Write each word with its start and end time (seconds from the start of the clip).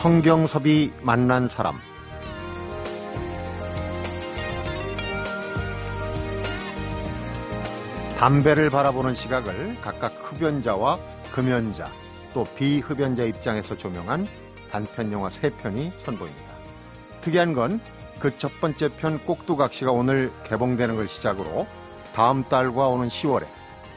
성경섭이 0.00 0.92
만난 1.02 1.48
사람 1.48 1.74
담배를 8.16 8.70
바라보는 8.70 9.14
시각을 9.14 9.76
각각 9.80 10.12
흡연자와 10.22 10.98
금연자 11.32 11.90
또 12.32 12.44
비흡연자 12.44 13.24
입장에서 13.24 13.76
조명한 13.76 14.26
단편 14.70 15.12
영화 15.12 15.30
세 15.30 15.50
편이 15.50 15.92
선보입니다. 16.04 16.48
특이한 17.22 17.54
건 17.54 17.80
그 18.20 18.36
첫 18.36 18.60
번째 18.60 18.88
편 18.96 19.18
꼭두각시가 19.24 19.92
오늘 19.92 20.32
개봉되는 20.44 20.96
걸 20.96 21.08
시작으로 21.08 21.66
다음 22.14 22.42
달과 22.44 22.88
오는 22.88 23.08
10월에 23.08 23.46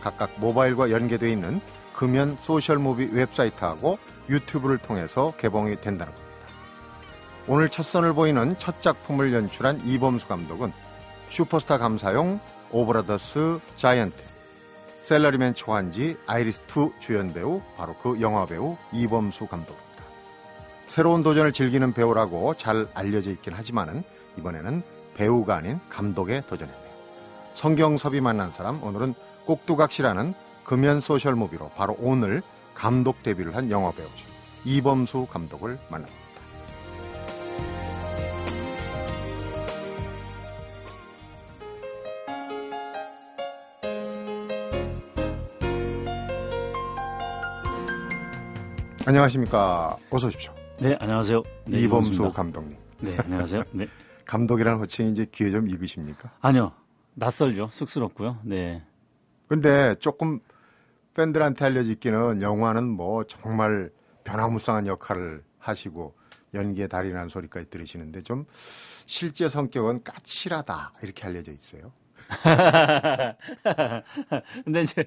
각각 0.01 0.31
모바일과 0.37 0.91
연계되어 0.91 1.29
있는 1.29 1.61
금연 1.93 2.37
social 2.41 2.79
movie 2.79 3.09
웹사이트하고 3.11 3.97
유튜브를 4.29 4.77
통해서 4.77 5.33
개봉이 5.37 5.81
된다는 5.81 6.13
겁니다. 6.13 6.31
오늘 7.47 7.69
첫 7.69 7.83
선을 7.83 8.13
보이는 8.13 8.55
첫 8.57 8.81
작품을 8.81 9.33
연출한 9.33 9.81
이범수 9.85 10.27
감독은 10.27 10.71
슈퍼스타 11.29 11.77
감사용 11.77 12.39
오 12.71 12.79
브라더스 12.79 13.59
자이언트 13.77 14.31
샐러리맨 15.03 15.55
초한지 15.55 16.17
아이리스2 16.27 16.99
주연 16.99 17.33
배우 17.33 17.61
바로 17.75 17.95
그 17.95 18.21
영화 18.21 18.45
배우 18.45 18.77
이범수 18.93 19.47
감독입니다. 19.47 19.91
새로운 20.88 21.23
도전을 21.23 21.53
즐기는 21.53 21.93
배우라고 21.93 22.53
잘 22.55 22.88
알려져 22.93 23.31
있긴 23.31 23.53
하지만은 23.53 24.03
이번에는 24.38 24.83
배우가 25.15 25.55
아닌 25.55 25.80
감독에 25.89 26.41
도전했네요. 26.41 26.91
성경섭이 27.55 28.21
만난 28.21 28.52
사람 28.52 28.81
오늘은 28.83 29.13
꼭두각시라는 29.45 30.34
금연 30.64 31.02
소셜 31.02 31.36
무비로 31.36 31.70
바로 31.75 31.95
오늘 32.00 32.42
감독 32.73 33.22
데뷔를 33.23 33.56
한 33.56 33.70
영화 33.70 33.92
배우죠. 33.92 34.25
이범수 34.66 35.28
감독을 35.30 35.78
만납니다. 35.89 36.22
안녕하십니까. 49.05 49.98
어서 50.09 50.28
오십시오. 50.28 50.53
네, 50.80 50.95
안녕하세요. 51.00 51.42
네, 51.66 51.80
이범수 51.80 52.11
이범수입니다. 52.14 52.33
감독님. 52.33 52.78
네, 53.00 53.17
안녕하세요. 53.17 53.64
네. 53.72 53.88
감독이라는 54.26 54.80
호칭이 54.80 55.11
이제 55.11 55.26
귀에 55.31 55.52
좀 55.52 55.67
익으십니까? 55.67 56.31
아니요. 56.39 56.72
낯설죠. 57.16 57.70
쑥스럽고요. 57.72 58.38
네. 58.44 58.81
근데 59.52 59.95
조금 59.95 60.39
팬들한테 61.13 61.66
알려져 61.66 61.91
있기는 61.91 62.41
영화는 62.41 62.88
뭐 62.88 63.25
정말 63.25 63.91
변화무쌍한 64.23 64.88
역할을 64.88 65.43
하시고 65.59 66.16
연기에 66.53 66.88
달이 66.88 67.11
난 67.11 67.27
소리까지 67.27 67.69
들으시는데 67.69 68.21
좀 68.21 68.45
실제 68.49 69.49
성격은 69.49 70.05
까칠하다 70.05 70.93
이렇게 71.03 71.27
알려져 71.27 71.52
있어요. 71.52 71.91
근데 74.63 74.83
이제 74.83 75.05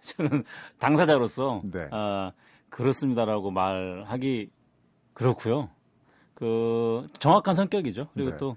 저는 0.00 0.44
당사자로서 0.78 1.60
네. 1.70 1.86
아, 1.90 2.32
그렇습니다라고 2.70 3.50
말하기 3.50 4.50
그렇고요. 5.12 5.68
그 6.32 7.08
정확한 7.18 7.54
성격이죠. 7.54 8.08
그리고 8.14 8.30
네. 8.30 8.36
또 8.38 8.56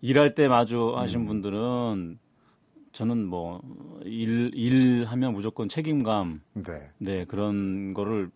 일할 0.00 0.34
때 0.34 0.48
마주 0.48 0.92
하신 0.96 1.20
음. 1.20 1.26
분들은 1.26 2.18
저는 2.96 3.26
뭐 3.26 3.60
일 4.06 4.50
일하면 4.54 5.32
무조건 5.34 5.68
책임감 5.68 6.40
네. 6.54 6.90
네 6.98 7.24
그런 7.26 7.92
거를 7.92 8.30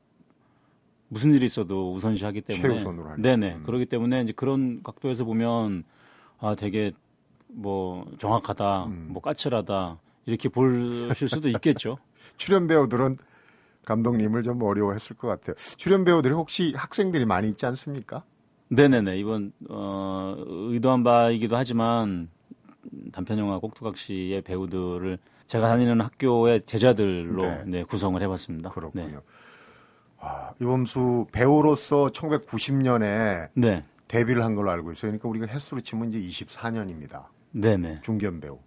무슨 1.09 1.33
일이 1.35 1.47
있어도 1.47 1.93
우선시하기 1.95 2.43
때문에 2.43 2.69
최우선으로. 2.69 3.17
네네 3.17 3.55
음. 3.57 3.63
그렇기 3.65 3.87
때문에 3.87 4.23
이제 4.23 4.33
그런 4.35 4.83
각도에서 4.83 5.25
보면 5.25 5.85
아 6.39 6.55
되게 6.55 6.93
뭐 7.49 8.07
정확하다 8.19 8.85
음. 8.87 9.09
뭐 9.11 9.23
까칠하다 9.23 9.99
이렇게 10.27 10.49
보실 10.49 11.29
수도 11.29 11.49
있겠죠 11.49 11.99
출연 12.37 12.67
배우들은 12.67 13.17
감독님을 13.85 14.43
좀 14.43 14.63
어려워했을 14.63 15.17
것 15.17 15.27
같아요. 15.29 15.57
출연 15.77 16.05
배우들이 16.05 16.35
혹시 16.35 16.75
학생들이 16.77 17.25
많이 17.25 17.49
있지 17.49 17.65
않습니까? 17.67 18.23
네네네 18.69 19.19
이번 19.19 19.53
어 19.69 20.37
의도한 20.47 21.03
바이기도 21.03 21.57
하지만 21.57 22.29
단편 23.13 23.39
영화 23.39 23.59
꼭두각시의 23.59 24.43
배우들을 24.43 25.19
제가 25.47 25.69
다니는 25.69 26.01
학교의 26.01 26.63
제자들로 26.63 27.43
네. 27.43 27.63
네, 27.67 27.85
구성을 27.85 28.21
해봤습니다 28.23 28.71
그렇군요. 28.71 29.07
네. 29.07 29.19
와, 30.19 30.55
이범수 30.61 31.27
배우로서 31.33 32.07
1990년에 32.09 33.49
네 33.55 33.85
데뷔를 34.09 34.45
한 34.45 34.55
걸로 34.55 34.71
알고 34.71 34.93
있어요. 34.93 35.11
그러니까 35.11 35.29
우리가 35.29 35.47
횟수로 35.47 35.81
치면 35.81 36.13
이제 36.13 36.45
24년입니다. 36.45 37.25
네네 37.53 38.01
중견 38.03 38.41
배우. 38.41 38.59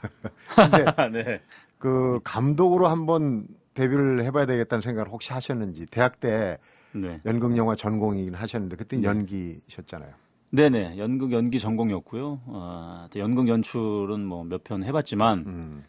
근데 0.54 1.24
네. 1.24 1.40
그 1.78 2.20
감독으로 2.24 2.88
한번 2.88 3.46
데뷔를 3.74 4.24
해봐야 4.24 4.46
되겠다는 4.46 4.82
생각을 4.82 5.10
혹시 5.10 5.32
하셨는지 5.32 5.86
대학 5.86 6.20
때 6.20 6.58
네. 6.92 7.20
연극 7.26 7.56
영화 7.56 7.74
전공이긴 7.74 8.34
하셨는데 8.34 8.76
그때 8.76 9.02
연기셨잖아요. 9.02 10.12
네네 10.50 10.96
연극 10.98 11.32
연기 11.32 11.58
전공이었고요. 11.60 12.40
어, 12.46 13.06
또 13.10 13.18
연극 13.20 13.48
연출은 13.48 14.24
뭐 14.24 14.44
몇 14.44 14.64
편 14.64 14.82
해봤지만 14.82 15.38
음, 15.46 15.82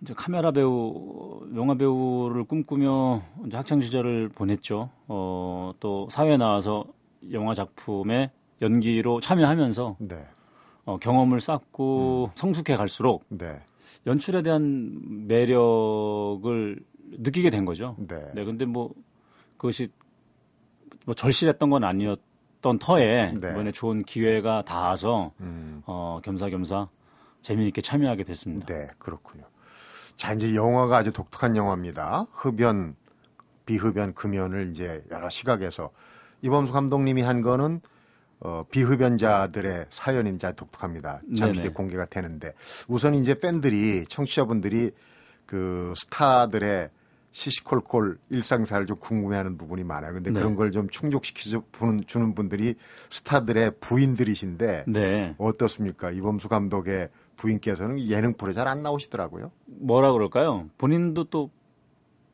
이제 0.00 0.14
카메라 0.14 0.50
배우, 0.50 1.46
영화 1.54 1.74
배우를 1.74 2.44
꿈꾸며 2.44 3.22
이제 3.46 3.56
학창 3.56 3.80
시절을 3.82 4.30
보냈죠. 4.30 4.90
어, 5.08 5.72
또 5.80 6.08
사회에 6.10 6.36
나와서 6.38 6.84
영화 7.32 7.54
작품에 7.54 8.30
연기로 8.62 9.20
참여하면서 9.20 9.96
네, 10.00 10.24
어, 10.86 10.96
경험을 10.98 11.40
쌓고 11.40 12.30
성숙해 12.36 12.76
갈수록 12.76 13.24
네, 13.28 13.60
연출에 14.06 14.42
대한 14.42 15.26
매력을 15.26 16.78
느끼게 17.18 17.50
된 17.50 17.64
거죠. 17.66 17.94
네, 17.98 18.30
네, 18.34 18.44
근데 18.44 18.64
뭐 18.64 18.90
그것이 19.58 19.88
뭐 21.04 21.14
절실했던 21.14 21.68
건 21.68 21.84
아니었 21.84 22.18
던 22.64 22.78
터에 22.78 23.32
네. 23.38 23.50
이번에 23.50 23.72
좋은 23.72 24.04
기회가 24.04 24.62
닿아서 24.62 25.32
음, 25.40 25.82
어, 25.84 26.18
겸사겸사 26.24 26.88
재미있게 27.42 27.82
참여하게 27.82 28.24
됐습니다. 28.24 28.64
네, 28.64 28.88
그렇군요. 28.98 29.44
자, 30.16 30.32
이제 30.32 30.54
영화가 30.54 30.96
아주 30.96 31.12
독특한 31.12 31.56
영화입니다. 31.56 32.26
흡연, 32.32 32.96
비흡연, 33.66 34.14
금연을 34.14 34.70
이제 34.70 35.04
여러 35.10 35.28
시각에서 35.28 35.90
이범수 36.40 36.72
감독님이 36.72 37.20
한 37.20 37.42
거는 37.42 37.82
어, 38.40 38.64
비흡연자들의 38.70 39.88
사연이 39.90 40.30
이제 40.30 40.50
독특합니다. 40.54 41.20
잠시 41.36 41.60
뒤에 41.60 41.62
네네. 41.64 41.74
공개가 41.74 42.06
되는데 42.06 42.54
우선 42.88 43.14
이제 43.14 43.38
팬들이 43.38 44.06
청취자분들이 44.08 44.90
그 45.44 45.92
스타들의 45.98 46.88
시시콜콜 47.34 48.18
일상사를 48.30 48.86
좀 48.86 48.96
궁금해하는 48.96 49.58
부분이 49.58 49.82
많아요. 49.84 50.14
근데 50.14 50.30
네. 50.30 50.38
그런 50.38 50.54
걸 50.54 50.70
좀 50.70 50.88
충족시켜 50.88 51.62
주는 52.06 52.34
분들이 52.34 52.74
스타들의 53.10 53.72
부인들이신데 53.80 54.84
네. 54.86 55.34
어떻습니까? 55.38 56.10
이범수 56.10 56.48
감독의 56.48 57.10
부인께서는 57.36 58.00
예능 58.08 58.32
프로 58.34 58.52
잘 58.54 58.66
안 58.68 58.80
나오시더라고요. 58.82 59.50
뭐라 59.66 60.12
그럴까요? 60.12 60.68
본인도 60.78 61.24
또 61.24 61.50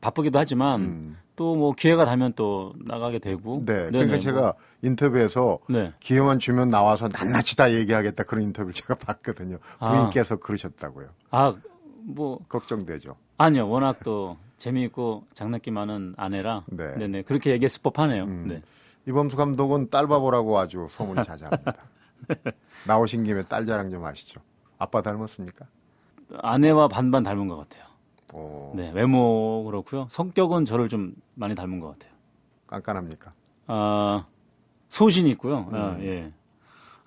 바쁘기도 0.01 0.39
하지만 0.39 0.81
음. 0.81 1.17
또뭐 1.35 1.73
기회가 1.73 2.05
닿으면 2.05 2.33
또 2.35 2.73
나가게 2.85 3.17
되고. 3.19 3.63
네. 3.65 3.73
네네, 3.73 3.89
그러니까 3.91 4.11
뭐. 4.15 4.19
제가 4.19 4.53
인터뷰에서 4.83 5.59
네. 5.67 5.93
기회만 5.99 6.37
주면 6.39 6.67
나와서 6.69 7.07
낱낱이 7.11 7.57
다 7.57 7.71
얘기하겠다 7.73 8.23
그런 8.23 8.43
인터뷰를 8.43 8.73
제가 8.73 8.95
봤거든요. 8.95 9.57
아. 9.79 9.91
부인께서 9.91 10.35
그러셨다고요. 10.37 11.07
아, 11.31 11.55
뭐 12.03 12.39
걱정되죠. 12.47 13.15
아니요. 13.37 13.67
워낙 13.67 13.97
또 14.03 14.37
재미있고 14.61 15.25
장난기 15.33 15.71
많은 15.71 16.13
아내라. 16.17 16.63
네. 16.67 16.95
네. 16.95 17.07
네 17.07 17.21
그렇게 17.23 17.51
얘기했을 17.51 17.81
법하네요. 17.81 18.23
음. 18.25 18.45
네. 18.47 18.61
이범수 19.07 19.35
감독은 19.35 19.89
딸 19.89 20.07
바보라고 20.07 20.59
아주 20.59 20.87
소문이 20.91 21.23
자자합니다. 21.23 21.75
나오신 22.85 23.23
김에 23.23 23.41
딸 23.43 23.65
자랑 23.65 23.89
좀 23.89 24.05
하시죠. 24.05 24.39
아빠 24.77 25.01
닮았습니까? 25.01 25.65
아내와 26.37 26.87
반반 26.87 27.23
닮은 27.23 27.47
것 27.47 27.57
같아요. 27.57 27.85
오, 28.33 28.73
네. 28.75 28.91
외모 28.93 29.63
그렇고요. 29.65 30.07
성격은 30.11 30.65
저를 30.65 30.87
좀 30.87 31.15
많이 31.33 31.55
닮은 31.55 31.79
것 31.79 31.89
같아요. 31.93 32.11
깐깐합니까? 32.67 33.33
아, 33.65 34.25
소신이 34.89 35.31
있고요. 35.31 35.67
아, 35.71 35.95
음. 35.97 36.03
예. 36.03 36.31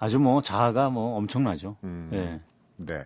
아주 0.01 0.19
뭐 0.19 0.43
자아가 0.43 0.91
뭐 0.91 1.17
엄청나죠. 1.17 1.77
음. 1.85 2.11
예. 2.13 2.41
네. 2.85 3.05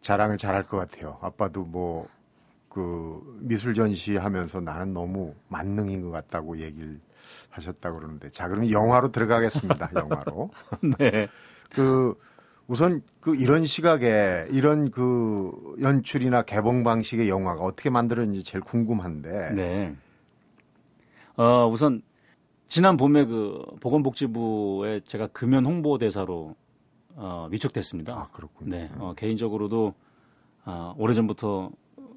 자랑을 0.00 0.38
잘할 0.38 0.66
것 0.66 0.78
같아요. 0.78 1.18
아빠도 1.20 1.64
뭐, 1.64 2.08
그, 2.74 3.38
미술 3.40 3.72
전시 3.72 4.16
하면서 4.16 4.60
나는 4.60 4.92
너무 4.92 5.32
만능인 5.48 6.02
것 6.02 6.10
같다고 6.10 6.58
얘기를 6.58 6.98
하셨다고 7.50 7.98
그러는데. 7.98 8.30
자, 8.30 8.48
그럼 8.48 8.68
영화로 8.68 9.12
들어가겠습니다. 9.12 9.90
영화로. 9.94 10.50
네. 10.98 11.28
그, 11.70 12.18
우선 12.66 13.02
그 13.20 13.36
이런 13.36 13.64
시각에 13.64 14.46
이런 14.50 14.90
그 14.90 15.52
연출이나 15.80 16.42
개봉 16.42 16.82
방식의 16.82 17.28
영화가 17.28 17.62
어떻게 17.62 17.90
만들어졌는지 17.90 18.42
제일 18.42 18.64
궁금한데. 18.64 19.52
네. 19.52 19.96
어, 21.36 21.68
우선 21.68 22.02
지난 22.66 22.96
봄에 22.96 23.26
그 23.26 23.62
보건복지부에 23.80 25.02
제가 25.04 25.28
금연 25.28 25.64
홍보 25.64 25.96
대사로 25.98 26.56
어, 27.14 27.46
위촉됐습니다. 27.52 28.14
아, 28.14 28.22
그렇군요. 28.32 28.70
네, 28.76 28.90
어, 28.98 29.14
개인적으로도 29.16 29.94
아, 30.64 30.94
오래전부터 30.96 31.70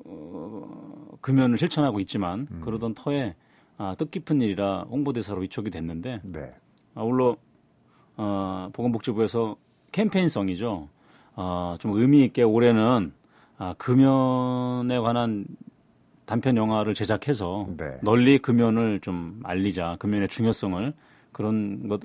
어, 0.07 1.09
금연을 1.21 1.57
실천하고 1.57 1.99
있지만 1.99 2.47
음. 2.51 2.61
그러던 2.61 2.93
터에 2.95 3.35
아, 3.77 3.95
뜻깊은 3.97 4.41
일이라 4.41 4.85
홍보대사로 4.89 5.41
위촉이 5.41 5.69
됐는데 5.69 6.21
네. 6.23 6.49
아울러 6.95 7.37
어, 8.15 8.69
보건복지부에서 8.73 9.55
캠페인성이죠. 9.91 10.89
어, 11.35 11.75
좀 11.79 11.91
의미 11.93 12.23
있게 12.23 12.41
올해는 12.43 13.13
아, 13.59 13.75
금연에 13.77 14.99
관한 14.99 15.45
단편 16.25 16.57
영화를 16.57 16.93
제작해서 16.93 17.67
네. 17.77 17.97
널리 18.01 18.39
금연을 18.39 18.99
좀 19.01 19.39
알리자 19.43 19.97
금연의 19.99 20.27
중요성을 20.27 20.93
그런 21.31 21.87
것 21.87 22.01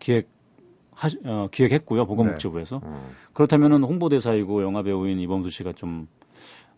기획 0.00 0.28
하, 0.92 1.08
어, 1.24 1.48
기획했고요 1.50 2.06
보건복지부에서 2.06 2.80
음. 2.84 3.10
그렇다면은 3.32 3.82
홍보대사이고 3.82 4.62
영화 4.62 4.82
배우인 4.82 5.18
이범수 5.18 5.50
씨가 5.50 5.72
좀 5.72 6.06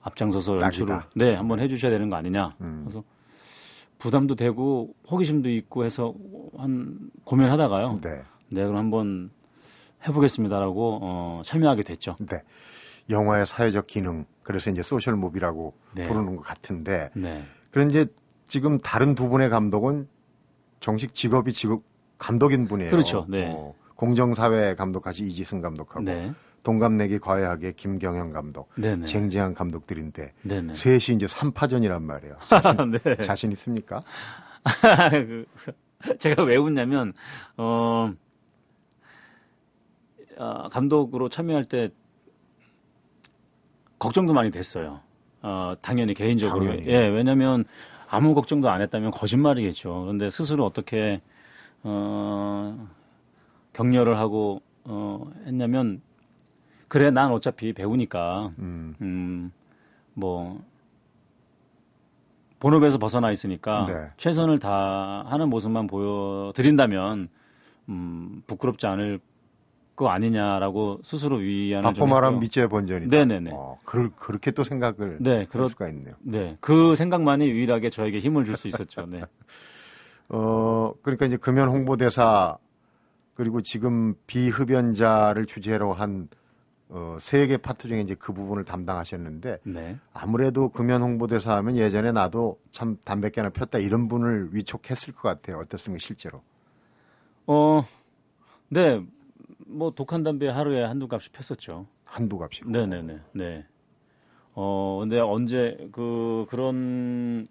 앞장서서 0.06 0.60
연출을 0.60 0.94
딱이다. 0.94 1.10
네 1.16 1.34
한번 1.34 1.60
해주셔야 1.60 1.90
되는 1.90 2.08
거 2.08 2.16
아니냐 2.16 2.54
음. 2.60 2.82
그래서 2.84 3.04
부담도 3.98 4.34
되고 4.34 4.94
호기심도 5.10 5.48
있고 5.50 5.84
해서 5.84 6.14
한 6.56 7.10
고민하다가요 7.24 7.94
네. 8.02 8.22
네 8.48 8.62
그럼 8.64 8.76
한번 8.76 9.30
해보겠습니다라고 10.06 10.98
어, 11.02 11.42
참여하게 11.44 11.82
됐죠 11.82 12.16
네. 12.20 12.42
영화의 13.10 13.46
사회적 13.46 13.86
기능, 13.86 14.24
그래서 14.42 14.70
이제 14.70 14.82
소셜 14.82 15.14
무비라고 15.14 15.74
네. 15.94 16.08
부르는 16.08 16.36
것 16.36 16.42
같은데, 16.42 17.10
네 17.14 17.44
그런 17.70 17.90
이제 17.90 18.06
지금 18.48 18.78
다른 18.78 19.14
두 19.14 19.28
분의 19.28 19.48
감독은 19.48 20.08
정식 20.80 21.14
직업이 21.14 21.52
직업 21.52 21.82
감독인 22.18 22.66
분이에요. 22.66 22.90
그렇죠. 22.90 23.26
네. 23.28 23.52
어, 23.54 23.74
공정사회 23.94 24.74
감독하시 24.74 25.24
이지승 25.24 25.60
감독하고 25.60 26.02
네. 26.02 26.32
동갑내기 26.66 27.20
과외하게 27.20 27.74
김경현 27.76 28.32
감독, 28.32 28.68
네네 28.74 29.06
쟁쟁한 29.06 29.54
감독들인데 29.54 30.32
네네 30.42 30.74
셋이 30.74 31.14
이제 31.14 31.26
3파전이란 31.26 32.02
말이에요. 32.02 32.38
자신, 32.50 32.90
네. 32.90 33.16
자신 33.22 33.52
있습니까? 33.52 34.02
그, 35.12 35.46
제가 36.18 36.42
왜 36.42 36.56
웃냐면 36.56 37.12
어, 37.56 38.12
아, 40.38 40.68
감독으로 40.72 41.28
참여할 41.28 41.66
때 41.66 41.90
걱정도 44.00 44.34
많이 44.34 44.50
됐어요. 44.50 45.02
어, 45.42 45.74
당연히 45.80 46.14
개인적으로 46.14 46.64
당연히. 46.64 46.88
예 46.88 47.06
왜냐하면 47.06 47.64
아무 48.08 48.34
걱정도 48.34 48.70
안 48.70 48.80
했다면 48.80 49.12
거짓말이겠죠. 49.12 50.00
그런데 50.00 50.30
스스로 50.30 50.66
어떻게 50.66 51.22
어, 51.84 52.88
격려를 53.72 54.18
하고 54.18 54.62
어, 54.82 55.30
했냐면 55.46 56.02
그래 56.88 57.10
난 57.10 57.32
어차피 57.32 57.72
배우니까 57.72 58.52
음, 58.58 58.94
음, 59.00 59.52
뭐 60.14 60.62
본업에서 62.58 62.98
벗어나 62.98 63.30
있으니까 63.30 63.86
네. 63.86 64.12
최선을 64.16 64.58
다하는 64.58 65.48
모습만 65.50 65.86
보여드린다면 65.86 67.28
음, 67.88 68.42
부끄럽지 68.46 68.86
않을 68.86 69.20
거 69.94 70.08
아니냐라고 70.10 71.00
스스로 71.02 71.36
위안을 71.36 71.82
바꿔 71.82 71.94
좀 71.94 72.10
말하면. 72.10 72.40
밑죄 72.40 72.66
번전이다. 72.66 73.16
네네네. 73.16 73.50
어, 73.52 73.78
그, 73.84 74.10
그렇게 74.14 74.50
또 74.50 74.62
생각을 74.62 75.18
네, 75.20 75.36
할 75.36 75.46
그렇 75.46 75.68
수가 75.68 75.88
있네요. 75.88 76.14
네, 76.20 76.56
그 76.60 76.94
생각만이 76.96 77.46
유일하게 77.48 77.90
저에게 77.90 78.20
힘을 78.20 78.44
줄 78.44 78.56
수 78.56 78.68
있었죠. 78.68 79.06
네, 79.06 79.22
어, 80.28 80.92
그러니까 81.02 81.26
이제 81.26 81.36
금연 81.36 81.68
홍보대사 81.68 82.58
그리고 83.34 83.62
지금 83.62 84.14
비흡연자를 84.26 85.46
주제로 85.46 85.92
한 85.94 86.28
어, 86.88 87.18
세개 87.20 87.56
파트 87.58 87.88
중에 87.88 88.00
이제 88.00 88.14
그 88.14 88.32
부분을 88.32 88.64
담당하셨는데 88.64 89.58
네, 89.64 89.98
아무래도 90.12 90.68
금연 90.68 91.02
홍보대사 91.02 91.56
하면 91.56 91.76
예전에 91.76 92.12
나도 92.12 92.60
참 92.70 92.96
담배 93.04 93.30
깨나 93.30 93.50
폈다 93.50 93.78
이런 93.78 94.06
분을 94.08 94.54
위촉했을 94.54 95.12
것 95.14 95.22
같아요. 95.22 95.58
어떻습니까 95.58 96.00
실제로? 96.00 96.42
어, 97.46 97.84
네, 98.68 99.04
뭐 99.66 99.90
독한 99.90 100.22
담배 100.22 100.48
하루에 100.48 100.84
한두 100.84 101.08
갑씩 101.08 101.32
폈었죠. 101.32 101.86
한두 102.04 102.38
값이고. 102.38 102.70
네네네. 102.70 103.20
네. 103.32 103.66
어, 104.54 104.98
근데 105.00 105.18
언제 105.18 105.76
그 105.92 106.46
그런 106.48 107.48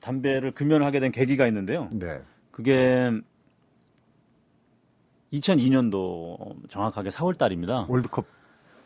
담배를 0.00 0.52
금연하게 0.52 1.00
된 1.00 1.12
계기가 1.12 1.46
있는데요. 1.46 1.88
네. 1.92 2.22
그게 2.50 3.10
2002년도 5.32 6.68
정확하게 6.68 7.10
4월 7.10 7.38
달입니다. 7.38 7.86
월드컵 7.88 8.26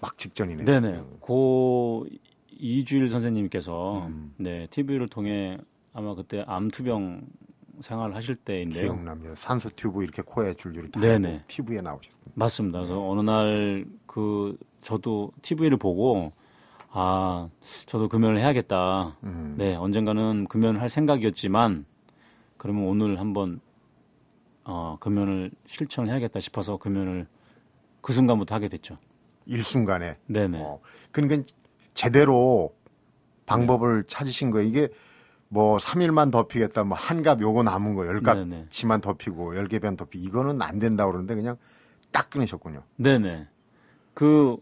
막 0.00 0.16
직전이네. 0.18 0.64
네네. 0.64 1.02
고 1.20 2.06
이주일 2.50 3.08
선생님께서 3.08 4.06
음. 4.06 4.34
네, 4.38 4.66
TV를 4.70 5.08
통해 5.08 5.58
아마 5.92 6.14
그때 6.14 6.44
암투병 6.46 7.22
생활하실 7.80 8.36
때인데요. 8.36 8.84
기억납니다. 8.84 9.34
산소 9.34 9.68
튜브 9.70 10.02
이렇게 10.02 10.22
코에 10.22 10.54
줄줄이 10.54 10.90
다 10.90 11.00
네네. 11.00 11.42
TV에 11.46 11.80
나오셨습니다. 11.82 12.32
맞습니다. 12.34 12.78
그래서 12.78 13.08
어느 13.08 13.20
날 13.20 13.84
그 14.16 14.56
저도 14.80 15.30
TV를 15.42 15.76
보고 15.76 16.32
아 16.88 17.50
저도 17.84 18.08
금연을 18.08 18.38
해야겠다. 18.38 19.18
음. 19.24 19.54
네 19.58 19.74
언젠가는 19.74 20.46
금연을 20.46 20.80
할 20.80 20.88
생각이었지만 20.88 21.84
그러면 22.56 22.84
오늘 22.84 23.20
한번 23.20 23.60
어 24.64 24.96
금연을 25.00 25.50
실천을 25.66 26.08
해야겠다 26.08 26.40
싶어서 26.40 26.78
금연을 26.78 27.26
그 28.00 28.14
순간부터 28.14 28.54
하게 28.54 28.68
됐죠. 28.68 28.96
일순간에. 29.46 30.18
네네. 30.26 30.60
어, 30.60 30.80
그러니까 31.12 31.42
제대로 31.94 32.74
방법을 33.46 34.04
찾으신 34.04 34.50
거예요. 34.50 34.68
이게 34.68 34.88
뭐 35.48 35.78
3일만 35.78 36.32
더 36.32 36.46
피겠다, 36.46 36.84
뭐 36.84 36.98
한갑 36.98 37.40
요거 37.40 37.62
남은 37.62 37.94
거. 37.94 38.06
열갑치만 38.06 39.00
더 39.00 39.14
피고, 39.14 39.56
열개변 39.56 39.96
더 39.96 40.04
피, 40.04 40.18
이거는 40.18 40.60
안 40.60 40.78
된다고 40.78 41.12
그러는데 41.12 41.34
그냥 41.36 41.56
딱 42.12 42.28
끊으셨군요. 42.30 42.82
네네. 42.96 43.46
그 44.14 44.56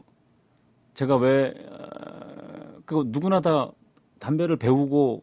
제가 0.92 1.16
왜 1.16 1.54
어, 1.70 2.80
그거 2.84 3.04
누구나 3.06 3.40
다 3.40 3.70
담배를 4.18 4.56
배우고 4.56 5.22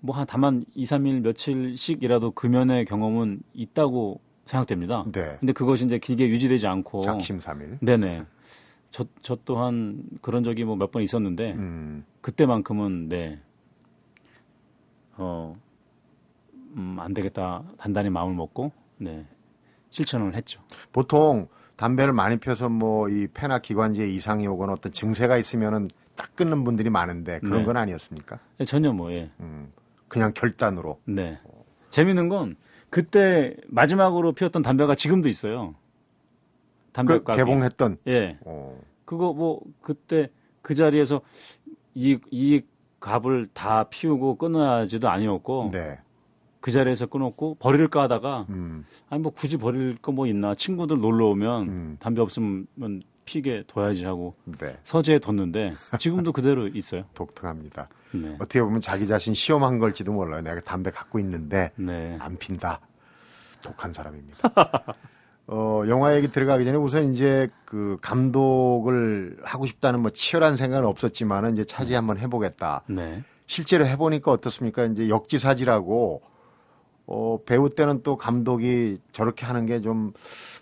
뭐 0.00 0.16
한 0.16 0.26
다만 0.28 0.64
2, 0.74 0.84
3일 0.84 1.20
며칠씩이라도 1.20 2.32
금연의 2.32 2.86
경험은 2.86 3.42
있다고 3.52 4.20
생각됩니다. 4.50 5.04
네. 5.12 5.36
근데 5.38 5.52
그것이 5.52 5.84
이제 5.84 5.98
길게 5.98 6.28
유지되지 6.28 6.66
않고 6.66 7.02
작심삼일. 7.02 7.78
네네. 7.80 8.24
저, 8.90 9.04
저 9.22 9.36
또한 9.44 10.02
그런 10.20 10.42
적이 10.42 10.64
뭐 10.64 10.74
몇 10.76 10.90
번 10.90 11.02
있었는데 11.02 11.52
음, 11.52 12.04
그때만큼은 12.20 13.08
네. 13.08 13.40
어, 15.16 15.56
음, 16.76 16.96
안 16.98 17.12
되겠다. 17.12 17.62
단단히 17.78 18.10
마음을 18.10 18.34
먹고 18.34 18.72
네. 18.98 19.24
실천을 19.90 20.34
했죠. 20.34 20.60
보통 20.92 21.48
담배를 21.76 22.12
많이 22.12 22.36
펴서 22.38 22.68
뭐 22.68 23.08
이 23.08 23.26
폐나 23.32 23.58
기관지에 23.58 24.08
이상이 24.08 24.46
오거나 24.46 24.72
어떤 24.72 24.92
증세가 24.92 25.36
있으면은 25.36 25.88
딱 26.16 26.34
끊는 26.36 26.64
분들이 26.64 26.90
많은데 26.90 27.38
그런 27.38 27.60
네. 27.60 27.64
건 27.64 27.76
아니었습니까? 27.76 28.38
네, 28.58 28.64
전혀 28.64 28.92
뭐 28.92 29.12
예. 29.12 29.30
음, 29.40 29.72
그냥 30.08 30.32
결단으로. 30.34 31.00
네. 31.04 31.38
재밌는 31.90 32.28
건 32.28 32.56
그때 32.90 33.56
마지막으로 33.68 34.32
피웠던 34.32 34.62
담배가 34.62 34.94
지금도 34.94 35.28
있어요. 35.28 35.74
담배 36.92 37.18
그 37.18 37.32
개봉했던. 37.32 37.98
예. 38.08 38.38
어, 38.44 38.78
그거 39.04 39.32
뭐 39.32 39.60
그때 39.80 40.28
그 40.62 40.74
자리에서 40.74 41.20
이 41.94 42.18
이 42.30 42.62
갑을 43.00 43.46
다 43.54 43.84
피우고 43.84 44.34
끊어야지도 44.36 45.08
아니었고 45.08 45.70
네. 45.72 45.98
그 46.60 46.70
자리에서 46.70 47.06
끊었고 47.06 47.54
버릴까 47.58 48.02
하다가 48.02 48.46
음, 48.50 48.84
아니 49.08 49.22
뭐 49.22 49.32
굳이 49.32 49.56
버릴 49.56 49.96
거 50.02 50.12
뭐 50.12 50.26
있나 50.26 50.54
친구들 50.54 51.00
놀러 51.00 51.28
오면 51.28 51.68
음. 51.68 51.96
담배 52.00 52.20
없으면 52.20 52.66
피게 53.30 53.62
둬야지 53.68 54.04
하고 54.04 54.34
네. 54.44 54.76
서재에 54.82 55.20
뒀는데 55.20 55.74
지금도 56.00 56.32
그대로 56.32 56.66
있어요. 56.66 57.04
독특합니다. 57.14 57.88
네. 58.12 58.34
어떻게 58.40 58.60
보면 58.60 58.80
자기 58.80 59.06
자신 59.06 59.34
시험한 59.34 59.78
걸지도 59.78 60.12
몰라요. 60.12 60.42
내가 60.42 60.60
담배 60.62 60.90
갖고 60.90 61.20
있는데 61.20 61.70
네. 61.76 62.16
안 62.18 62.36
핀다. 62.36 62.80
독한 63.62 63.92
사람입니다. 63.92 64.50
어, 65.46 65.82
영화 65.86 66.16
얘기 66.16 66.28
들어가기 66.28 66.64
전에 66.64 66.76
우선 66.76 67.12
이제 67.12 67.48
그 67.64 67.98
감독을 68.02 69.38
하고 69.44 69.66
싶다는 69.66 70.00
뭐 70.00 70.10
치열한 70.10 70.56
생각은 70.56 70.88
없었지만은 70.88 71.52
이제 71.52 71.64
차지 71.64 71.94
한번 71.94 72.18
해보겠다. 72.18 72.82
네. 72.88 73.22
실제로 73.46 73.86
해보니까 73.86 74.32
어떻습니까? 74.32 74.86
이제 74.86 75.08
역지사지라고 75.08 76.22
어, 77.06 77.38
배우 77.44 77.70
때는 77.70 78.02
또 78.02 78.16
감독이 78.16 78.98
저렇게 79.12 79.46
하는 79.46 79.66
게 79.66 79.80
좀 79.80 80.12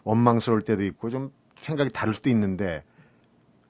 원망스러울 0.05 0.63
때도 0.63 0.83
있고 0.85 1.11
좀 1.11 1.31
생각이 1.61 1.91
다를 1.91 2.15
수도 2.15 2.31
있는데 2.31 2.83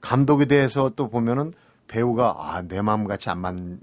감독에 0.01 0.45
대해서 0.45 0.89
또 0.89 1.09
보면은 1.09 1.51
배우가 1.87 2.35
아, 2.37 2.61
내 2.61 2.81
마음 2.81 3.05
같이 3.05 3.29
안, 3.29 3.39
만, 3.39 3.79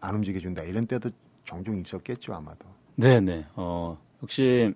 안 0.00 0.16
움직여준다 0.16 0.62
이런 0.62 0.86
때도 0.86 1.10
종종 1.44 1.78
있었겠죠 1.78 2.34
아마도. 2.34 2.66
네, 2.96 3.20
네. 3.20 3.46
어, 3.54 3.98
역시 4.22 4.74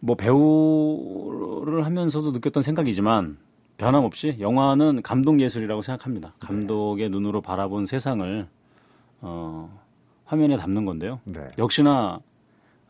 뭐 0.00 0.16
배우를 0.16 1.84
하면서도 1.84 2.32
느꼈던 2.32 2.62
생각이지만 2.62 3.38
변함없이 3.76 4.36
영화는 4.40 5.02
감독 5.02 5.40
예술이라고 5.40 5.82
생각합니다. 5.82 6.34
감독의 6.40 7.08
눈으로 7.10 7.40
바라본 7.40 7.86
세상을 7.86 8.46
어, 9.22 9.80
화면에 10.24 10.56
담는 10.56 10.84
건데요. 10.84 11.20
네. 11.24 11.50
역시나 11.58 12.20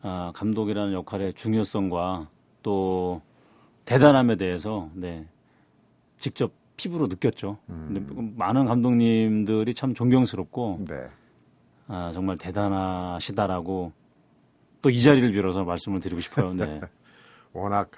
아, 0.01 0.31
감독이라는 0.35 0.93
역할의 0.93 1.33
중요성과 1.33 2.27
또 2.63 3.21
대단함에 3.85 4.35
대해서 4.37 4.89
네, 4.93 5.25
직접 6.17 6.51
피부로 6.77 7.07
느꼈죠. 7.07 7.57
근데 7.67 7.99
음. 7.99 8.33
많은 8.37 8.65
감독님들이 8.65 9.73
참 9.73 9.93
존경스럽고 9.93 10.79
네. 10.87 11.07
아, 11.87 12.11
정말 12.13 12.37
대단하시다라고 12.37 13.91
또 14.81 14.89
이 14.89 15.01
자리를 15.01 15.31
빌어서 15.31 15.63
말씀을 15.63 15.99
드리고 15.99 16.21
싶어요. 16.21 16.53
네. 16.53 16.81
워낙 17.53 17.91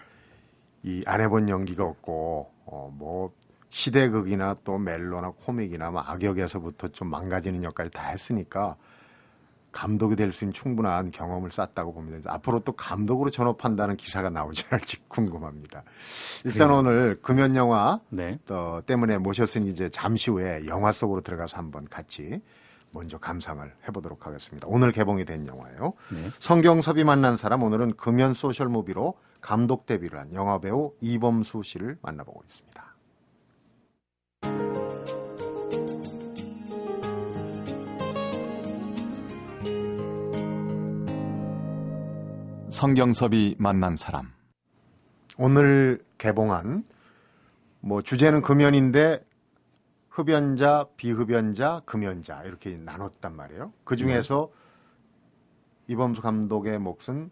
이 0.83 1.03
안 1.07 1.21
해본 1.21 1.47
연기가 1.47 1.85
없고 1.85 2.51
어, 2.65 2.91
뭐 2.93 3.31
시대극이나 3.69 4.55
또 4.65 4.77
멜로나 4.77 5.31
코믹이나 5.31 5.91
뭐 5.91 6.01
악역에서부터 6.01 6.89
좀 6.89 7.09
망가지는 7.09 7.63
역까지 7.63 7.89
다 7.91 8.09
했으니까 8.09 8.75
감독이 9.73 10.15
될 10.15 10.31
수 10.31 10.45
있는 10.45 10.53
충분한 10.53 11.11
경험을 11.11 11.51
쌓았다고 11.51 11.93
봅니다. 11.93 12.31
앞으로 12.33 12.59
또 12.61 12.71
감독으로 12.71 13.29
전업한다는 13.29 13.97
기사가 13.97 14.29
나오지 14.29 14.63
않을지 14.69 14.97
궁금합니다. 15.09 15.83
일단 16.45 16.71
오늘 16.71 17.19
금연 17.21 17.55
영화 17.57 17.99
네. 18.09 18.39
또 18.45 18.81
때문에 18.85 19.17
모셨으니 19.17 19.69
이제 19.69 19.89
잠시 19.89 20.31
후에 20.31 20.65
영화 20.67 20.91
속으로 20.93 21.19
들어가서 21.21 21.57
한번 21.57 21.85
같이 21.89 22.41
먼저 22.91 23.17
감상을 23.17 23.69
해보도록 23.87 24.25
하겠습니다. 24.27 24.67
오늘 24.69 24.91
개봉이 24.91 25.25
된 25.25 25.47
영화예요. 25.47 25.93
네. 26.11 26.29
성경섭이 26.39 27.03
만난 27.03 27.35
사람 27.35 27.63
오늘은 27.63 27.97
금연 27.97 28.35
소셜 28.35 28.69
무비로 28.69 29.15
감독 29.41 29.85
데뷔를 29.87 30.19
한 30.19 30.33
영화 30.33 30.59
배우 30.59 30.93
이범수 31.01 31.63
씨를 31.63 31.97
만나보고 32.01 32.41
있습니다. 32.47 32.92
성경섭이 42.83 43.55
만난 43.59 43.95
사람. 43.95 44.33
오늘 45.37 46.03
개봉한 46.17 46.83
뭐 47.79 48.01
주제는 48.01 48.41
금연인데 48.41 49.25
흡연자, 50.09 50.87
비흡연자, 50.97 51.81
금연자 51.85 52.43
이렇게 52.43 52.75
나눴단 52.75 53.37
말이에요. 53.37 53.71
그 53.85 53.95
중에서 53.95 54.51
이범수 55.87 56.21
감독의 56.21 56.77
몫은 56.79 57.31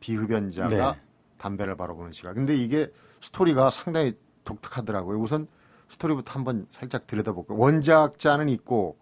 비흡연자가 0.00 0.92
네. 0.94 1.00
담배를 1.38 1.76
바라보는 1.76 2.10
시각. 2.10 2.34
근데 2.34 2.56
이게 2.56 2.92
스토리가 3.22 3.70
상당히 3.70 4.18
독특하더라고요. 4.42 5.20
우선 5.20 5.46
스토리부터 5.90 6.32
한번 6.32 6.66
살짝 6.70 7.06
들여다볼게요. 7.06 7.56
원작자는 7.56 8.48
있고 8.48 8.98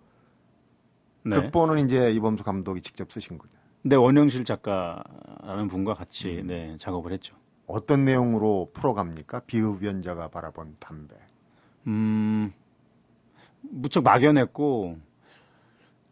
네. 1.24 1.40
극본은 1.40 1.86
이제 1.86 2.10
이범수 2.10 2.44
감독이 2.44 2.82
직접 2.82 3.10
쓰신 3.10 3.38
거죠. 3.38 3.63
네, 3.86 3.96
원영실 3.96 4.44
작가라는 4.44 5.68
분과 5.68 5.94
같이 5.94 6.38
음. 6.40 6.46
네, 6.46 6.76
작업을 6.78 7.12
했죠. 7.12 7.36
어떤 7.66 8.04
내용으로 8.04 8.70
풀어갑니까? 8.72 9.40
비흡연자가 9.40 10.28
바라본 10.28 10.76
담배. 10.78 11.14
음, 11.86 12.52
무척 13.62 14.02
막연했고 14.04 14.98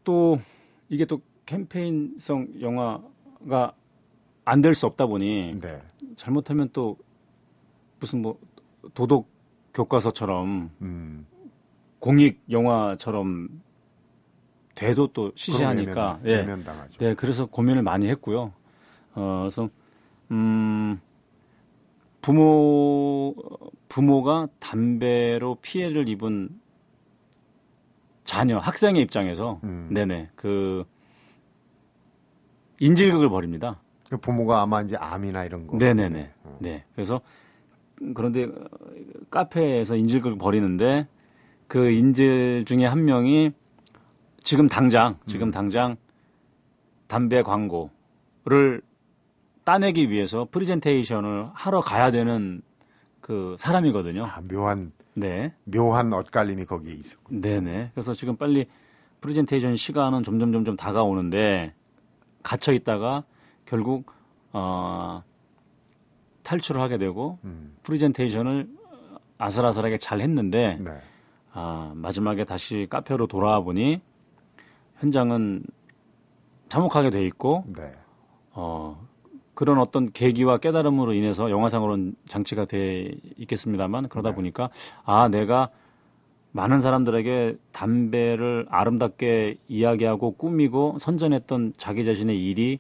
또 0.04 0.38
이게 0.90 1.04
또 1.06 1.20
캠페인성 1.46 2.48
영화가 2.60 3.74
안 4.44 4.60
될 4.60 4.74
수 4.74 4.86
없다 4.86 5.06
보니 5.06 5.60
네. 5.60 5.80
잘못하면 6.16 6.68
또 6.72 6.98
무슨 8.00 8.20
뭐 8.22 8.38
도덕 8.94 9.28
교과서처럼 9.72 10.70
음. 10.82 11.26
공익 12.00 12.42
영화처럼 12.50 13.48
돼도 14.74 15.08
또 15.08 15.32
시시하니까 15.34 16.20
예. 16.24 16.36
외면, 16.36 16.64
네, 16.98 17.14
그래서 17.14 17.46
고민을 17.46 17.82
많이 17.82 18.08
했고요. 18.08 18.52
어, 19.14 19.38
그래서 19.42 19.68
음, 20.30 21.00
부모 22.22 23.34
부모가 23.88 24.48
담배로 24.58 25.56
피해를 25.56 26.08
입은 26.08 26.48
자녀 28.24 28.58
학생의 28.58 29.02
입장에서 29.02 29.60
음. 29.64 29.88
네네 29.90 30.30
그 30.36 30.84
인질극을 32.80 33.28
벌입니다. 33.28 33.80
그 34.08 34.16
부모가 34.16 34.60
아마 34.60 34.82
이제 34.82 34.96
암이나 34.96 35.44
이런 35.44 35.66
거. 35.66 35.76
네네네. 35.76 36.32
어. 36.44 36.58
네. 36.60 36.84
그래서 36.94 37.20
그런데 38.14 38.44
어, 38.44 38.50
카페에서 39.30 39.96
인질극을 39.96 40.38
벌이는데 40.38 41.06
그 41.66 41.90
인질 41.90 42.64
중에 42.66 42.84
한 42.84 43.04
명이 43.04 43.52
지금 44.42 44.68
당장 44.68 45.16
지금 45.26 45.48
음. 45.48 45.50
당장 45.50 45.96
담배 47.06 47.42
광고를 47.42 48.82
따내기 49.64 50.10
위해서 50.10 50.46
프리젠테이션을 50.50 51.50
하러 51.52 51.80
가야 51.80 52.10
되는 52.10 52.62
그 53.20 53.54
사람이거든요. 53.58 54.24
아, 54.24 54.40
묘한 54.50 54.92
네. 55.14 55.54
묘한 55.64 56.12
엇갈림이 56.12 56.64
거기에 56.64 56.94
있었고. 56.94 57.40
네네. 57.40 57.90
그래서 57.94 58.14
지금 58.14 58.36
빨리 58.36 58.66
프레젠테이션 59.20 59.76
시간은 59.76 60.24
점점 60.24 60.52
점점 60.52 60.76
다가오는데 60.76 61.74
갇혀 62.42 62.72
있다가 62.72 63.24
결국 63.64 64.12
어, 64.52 65.22
탈출을 66.42 66.80
하게 66.80 66.98
되고 66.98 67.38
음. 67.44 67.76
프레젠테이션을 67.84 68.68
아슬아슬하게 69.38 69.98
잘 69.98 70.20
했는데 70.20 70.78
네. 70.80 70.90
아, 71.52 71.92
마지막에 71.94 72.44
다시 72.44 72.86
카페로 72.90 73.28
돌아와 73.28 73.60
보니 73.60 74.00
현장은 75.02 75.64
참혹하게 76.68 77.10
돼 77.10 77.26
있고 77.26 77.64
네. 77.76 77.92
어, 78.52 79.04
그런 79.54 79.78
어떤 79.78 80.12
계기와 80.12 80.58
깨달음으로 80.58 81.12
인해서 81.12 81.50
영화상으로는 81.50 82.14
장치가 82.26 82.64
돼 82.64 83.10
있겠습니다만 83.36 84.08
그러다 84.08 84.30
네. 84.30 84.36
보니까 84.36 84.70
아 85.04 85.28
내가 85.28 85.70
많은 86.52 86.80
사람들에게 86.80 87.56
담배를 87.72 88.66
아름답게 88.70 89.56
이야기하고 89.68 90.32
꾸미고 90.32 90.98
선전했던 91.00 91.74
자기 91.78 92.04
자신의 92.04 92.40
일이 92.40 92.78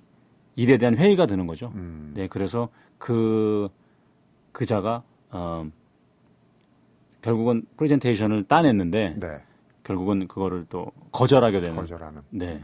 일에 0.54 0.76
대한 0.76 0.96
회의가 0.96 1.26
드는 1.26 1.46
거죠. 1.46 1.72
음. 1.74 2.12
네, 2.14 2.28
그래서 2.28 2.68
그 2.98 3.68
그자가 4.52 5.02
어, 5.30 5.66
결국은 7.22 7.64
프레젠테이션을 7.76 8.44
따냈는데 8.44 9.16
네. 9.18 9.40
결국은 9.84 10.28
그거를 10.28 10.66
또 10.68 10.92
거절하게 11.10 11.60
되는 11.60 11.76
거절하는. 11.76 12.22
네 12.30 12.62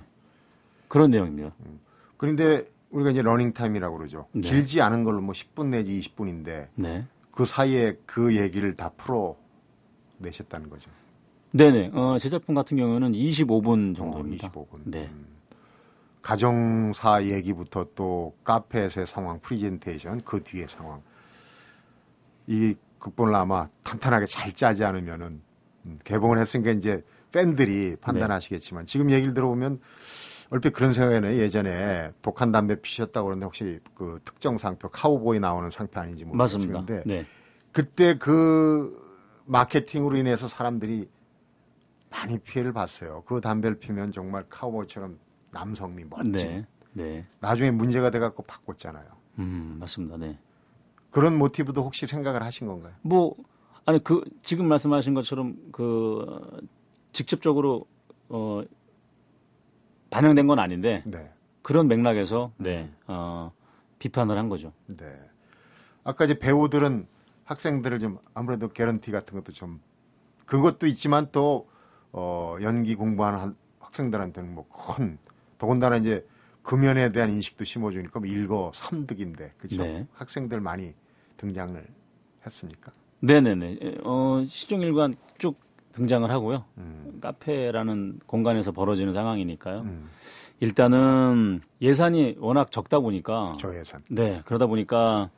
그런 0.89 1.11
내용입니다. 1.11 1.53
그런데 2.17 2.65
우리가 2.91 3.11
이제 3.11 3.23
러닝 3.23 3.53
타임이라고 3.53 3.97
그러죠. 3.99 4.27
네. 4.33 4.49
길지 4.49 4.81
않은 4.81 5.05
걸로 5.05 5.21
뭐 5.21 5.33
10분 5.35 5.67
내지 5.69 6.01
20분인데 6.01 6.69
네. 6.75 7.07
그 7.31 7.45
사이에 7.45 7.97
그 8.07 8.37
얘기를 8.37 8.75
다 8.75 8.91
풀어 8.97 9.37
내셨다는 10.19 10.71
거죠. 10.71 10.91
네네. 11.53 11.93
어, 11.95 12.19
제 12.19 12.29
작품 12.29 12.55
같은 12.55 12.77
경우는 12.77 13.13
25분 13.13 13.97
정도입니다. 13.97 14.49
어, 14.49 14.51
25분. 14.51 14.81
네. 14.85 15.09
음. 15.11 15.27
가정사 16.21 17.25
얘기부터 17.25 17.87
또 17.95 18.35
카페에서의 18.45 19.07
상황, 19.07 19.41
프리젠테이션, 19.41 20.21
그 20.25 20.43
뒤의 20.43 20.69
상황. 20.69 21.01
이 22.47 22.75
극본을 22.99 23.35
아마 23.35 23.69
탄탄하게 23.83 24.27
잘 24.27 24.53
짜지 24.53 24.85
않으면은 24.85 25.27
음, 25.27 25.43
개봉을 26.05 26.39
했으니까 26.39 26.71
이제 26.71 27.05
팬들이 27.33 27.97
판단하시겠지만 28.01 28.87
네. 28.87 28.91
지금 28.91 29.11
얘기를 29.11 29.35
들어보면 29.35 29.81
얼핏 30.51 30.73
그런 30.73 30.93
나요. 31.21 31.35
예전에 31.37 32.13
독한 32.23 32.53
담배 32.53 32.81
피셨다고 32.81 33.27
그러는데 33.27 33.45
혹시 33.45 33.81
그 33.95 34.19
특정 34.25 34.57
상표 34.57 34.89
카우보이 34.89 35.41
나오는 35.41 35.69
상표 35.71 36.01
아닌지. 36.01 36.25
모르겠는데 36.25 37.03
네. 37.05 37.27
그때 37.73 38.17
그 38.17 39.07
마케팅으로 39.45 40.17
인해서 40.17 40.49
사람들이 40.49 41.09
많이 42.11 42.39
피해를 42.39 42.73
봤어요. 42.73 43.23
그 43.27 43.41
담배를 43.41 43.79
피면 43.79 44.13
정말 44.13 44.45
카우보이처럼 44.49 45.19
남성미 45.51 46.05
멋진. 46.05 46.33
네. 46.33 46.67
네. 46.93 47.27
나중에 47.41 47.71
문제가 47.71 48.11
돼갖고 48.11 48.43
바꿨잖아요. 48.45 49.05
음, 49.39 49.77
맞습니다. 49.79 50.17
네. 50.17 50.39
그런 51.11 51.37
모티브도 51.37 51.83
혹시 51.83 52.07
생각을 52.07 52.43
하신 52.43 52.67
건가요? 52.67 52.95
뭐 53.03 53.35
아니 53.89 54.05
그 54.05 54.23
지금 54.43 54.69
말씀하신 54.69 55.15
것처럼 55.15 55.57
그 55.73 56.61
직접적으로 57.13 57.87
어 58.29 58.63
반영된 60.11 60.47
건 60.47 60.59
아닌데 60.59 61.03
네. 61.07 61.33
그런 61.63 61.89
맥락에서 61.89 62.53
네. 62.59 62.93
어 63.07 63.51
비판을 63.99 64.37
한 64.37 64.51
거죠. 64.51 64.75
네. 64.89 65.19
아까 66.05 66.27
이제 66.27 66.39
배우들은 66.39 67.07
학생들을 67.45 67.99
좀 67.99 68.19
아무래도 68.35 68.69
개런티 68.69 69.11
같은 69.11 69.35
것도 69.39 69.53
좀 69.53 69.81
그것도 70.45 70.87
있지만 70.87 71.29
또 71.33 71.67
어, 72.13 72.59
연기 72.61 72.95
공부하는 72.95 73.39
한- 73.39 73.57
학생들한테는 73.81 74.55
뭐 74.55 74.67
큰 74.69 75.17
더군다나 75.57 75.97
이제 75.97 76.27
금연에 76.63 77.11
대한 77.13 77.31
인식도 77.31 77.65
심어주니까 77.65 78.21
뭐 78.21 78.29
일거 78.29 78.71
삼득인데 78.75 79.55
그죠? 79.57 79.83
네. 79.83 80.07
학생들 80.13 80.61
많이 80.61 80.93
등장을 81.39 81.83
했습니까? 82.45 82.93
네네네. 83.21 83.99
어, 84.05 84.45
시종일관 84.49 85.17
쭉 85.39 85.59
등장을 85.93 86.31
하고요. 86.31 86.65
음. 86.79 87.19
카페라는 87.21 88.21
공간에서 88.27 88.73
벌어지는 88.73 89.13
상황이니까요. 89.13 89.81
음. 89.81 90.09
일단은 90.61 91.61
예산이 91.81 92.37
워낙 92.39 92.71
적다 92.71 93.01
보니까 93.01 93.53
저예산. 93.59 94.03
네 94.09 94.43
그러다 94.45 94.67
보니까 94.67 95.31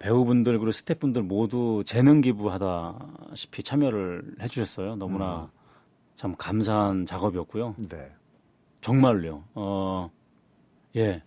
배우분들 0.00 0.58
그리고 0.58 0.72
스태프분들 0.72 1.22
모두 1.22 1.84
재능 1.86 2.20
기부하다시피 2.20 3.62
참여를 3.62 4.34
해주셨어요. 4.40 4.96
너무나 4.96 5.50
참 6.16 6.34
감사한 6.36 7.06
작업이었고요. 7.06 7.76
네. 7.88 8.10
정말로요. 8.80 9.44
어, 9.54 10.10
예. 10.96 11.22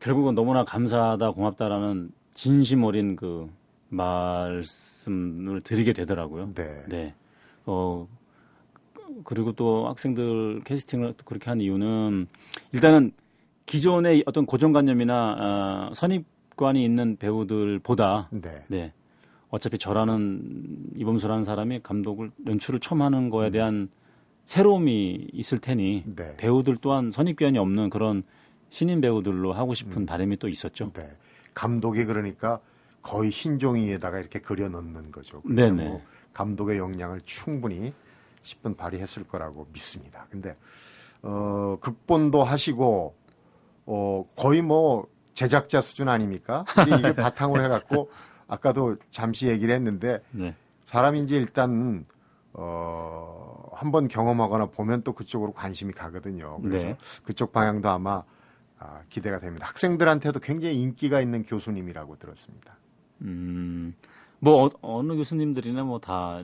결국은 0.00 0.34
너무나 0.34 0.64
감사하다, 0.64 1.32
고맙다라는 1.32 2.10
진심 2.32 2.84
어린 2.84 3.16
그 3.16 3.50
말씀을 3.90 5.60
드리게 5.62 5.92
되더라고요. 5.92 6.54
네. 6.54 6.84
네. 6.88 7.14
어, 7.66 8.08
그리고 9.24 9.52
또 9.52 9.88
학생들 9.88 10.62
캐스팅을 10.64 11.14
또 11.16 11.24
그렇게 11.24 11.50
한 11.50 11.60
이유는 11.60 12.26
일단은 12.72 13.12
기존의 13.66 14.24
어떤 14.26 14.46
고정관념이나 14.46 15.36
아, 15.38 15.90
선입관이 15.94 16.84
있는 16.84 17.16
배우들보다 17.16 18.30
네. 18.32 18.64
네. 18.68 18.92
어차피 19.50 19.78
저라는 19.78 20.92
이범수라는 20.96 21.44
사람이 21.44 21.80
감독을 21.82 22.30
연출을 22.46 22.80
처음 22.80 23.02
하는 23.02 23.30
거에 23.30 23.50
대한 23.50 23.88
새로움이 24.46 25.28
있을 25.32 25.58
테니 25.58 26.04
네. 26.16 26.36
배우들 26.36 26.78
또한 26.80 27.10
선입견이 27.10 27.58
없는 27.58 27.90
그런 27.90 28.22
신인 28.70 29.00
배우들로 29.00 29.52
하고 29.52 29.74
싶은 29.74 30.06
바람이 30.06 30.38
또 30.38 30.48
있었죠. 30.48 30.92
네. 30.92 31.08
감독이 31.54 32.04
그러니까 32.04 32.60
거의 33.02 33.30
흰 33.30 33.58
종이에다가 33.58 34.18
이렇게 34.18 34.38
그려 34.40 34.68
넣는 34.68 35.10
거죠. 35.10 35.42
네네. 35.44 35.84
뭐 35.84 36.02
감독의 36.32 36.78
역량을 36.78 37.20
충분히 37.24 37.92
10분 38.42 38.76
발휘했을 38.76 39.24
거라고 39.24 39.66
믿습니다. 39.72 40.26
근데 40.30 40.56
어 41.22 41.76
극본도 41.80 42.42
하시고 42.42 43.14
어 43.86 44.24
거의 44.36 44.62
뭐 44.62 45.08
제작자 45.34 45.80
수준 45.80 46.08
아닙니까? 46.08 46.64
이게 46.86 47.14
바탕으로 47.16 47.62
해갖고 47.62 48.10
아까도 48.46 48.96
잠시 49.10 49.48
얘기를 49.48 49.74
했는데 49.74 50.22
네. 50.30 50.54
이제 51.22 51.36
일단 51.36 52.04
어 52.52 53.70
한번 53.72 54.08
경험하거나 54.08 54.66
보면 54.66 55.02
또 55.02 55.12
그쪽으로 55.14 55.52
관심이 55.52 55.92
가거든요. 55.92 56.60
그래서 56.60 56.86
네. 56.88 56.96
그쪽 57.24 57.52
방향도 57.52 57.88
아마 57.88 58.22
아, 58.78 59.02
기대가 59.08 59.38
됩니다. 59.38 59.66
학생들한테도 59.66 60.40
굉장히 60.40 60.80
인기가 60.80 61.20
있는 61.20 61.44
교수님이라고 61.44 62.16
들었습니다. 62.16 62.76
음, 63.22 63.94
뭐 64.38 64.70
어, 64.80 65.02
느 65.02 65.14
교수님들이나 65.16 65.84
뭐 65.84 65.98
다 65.98 66.42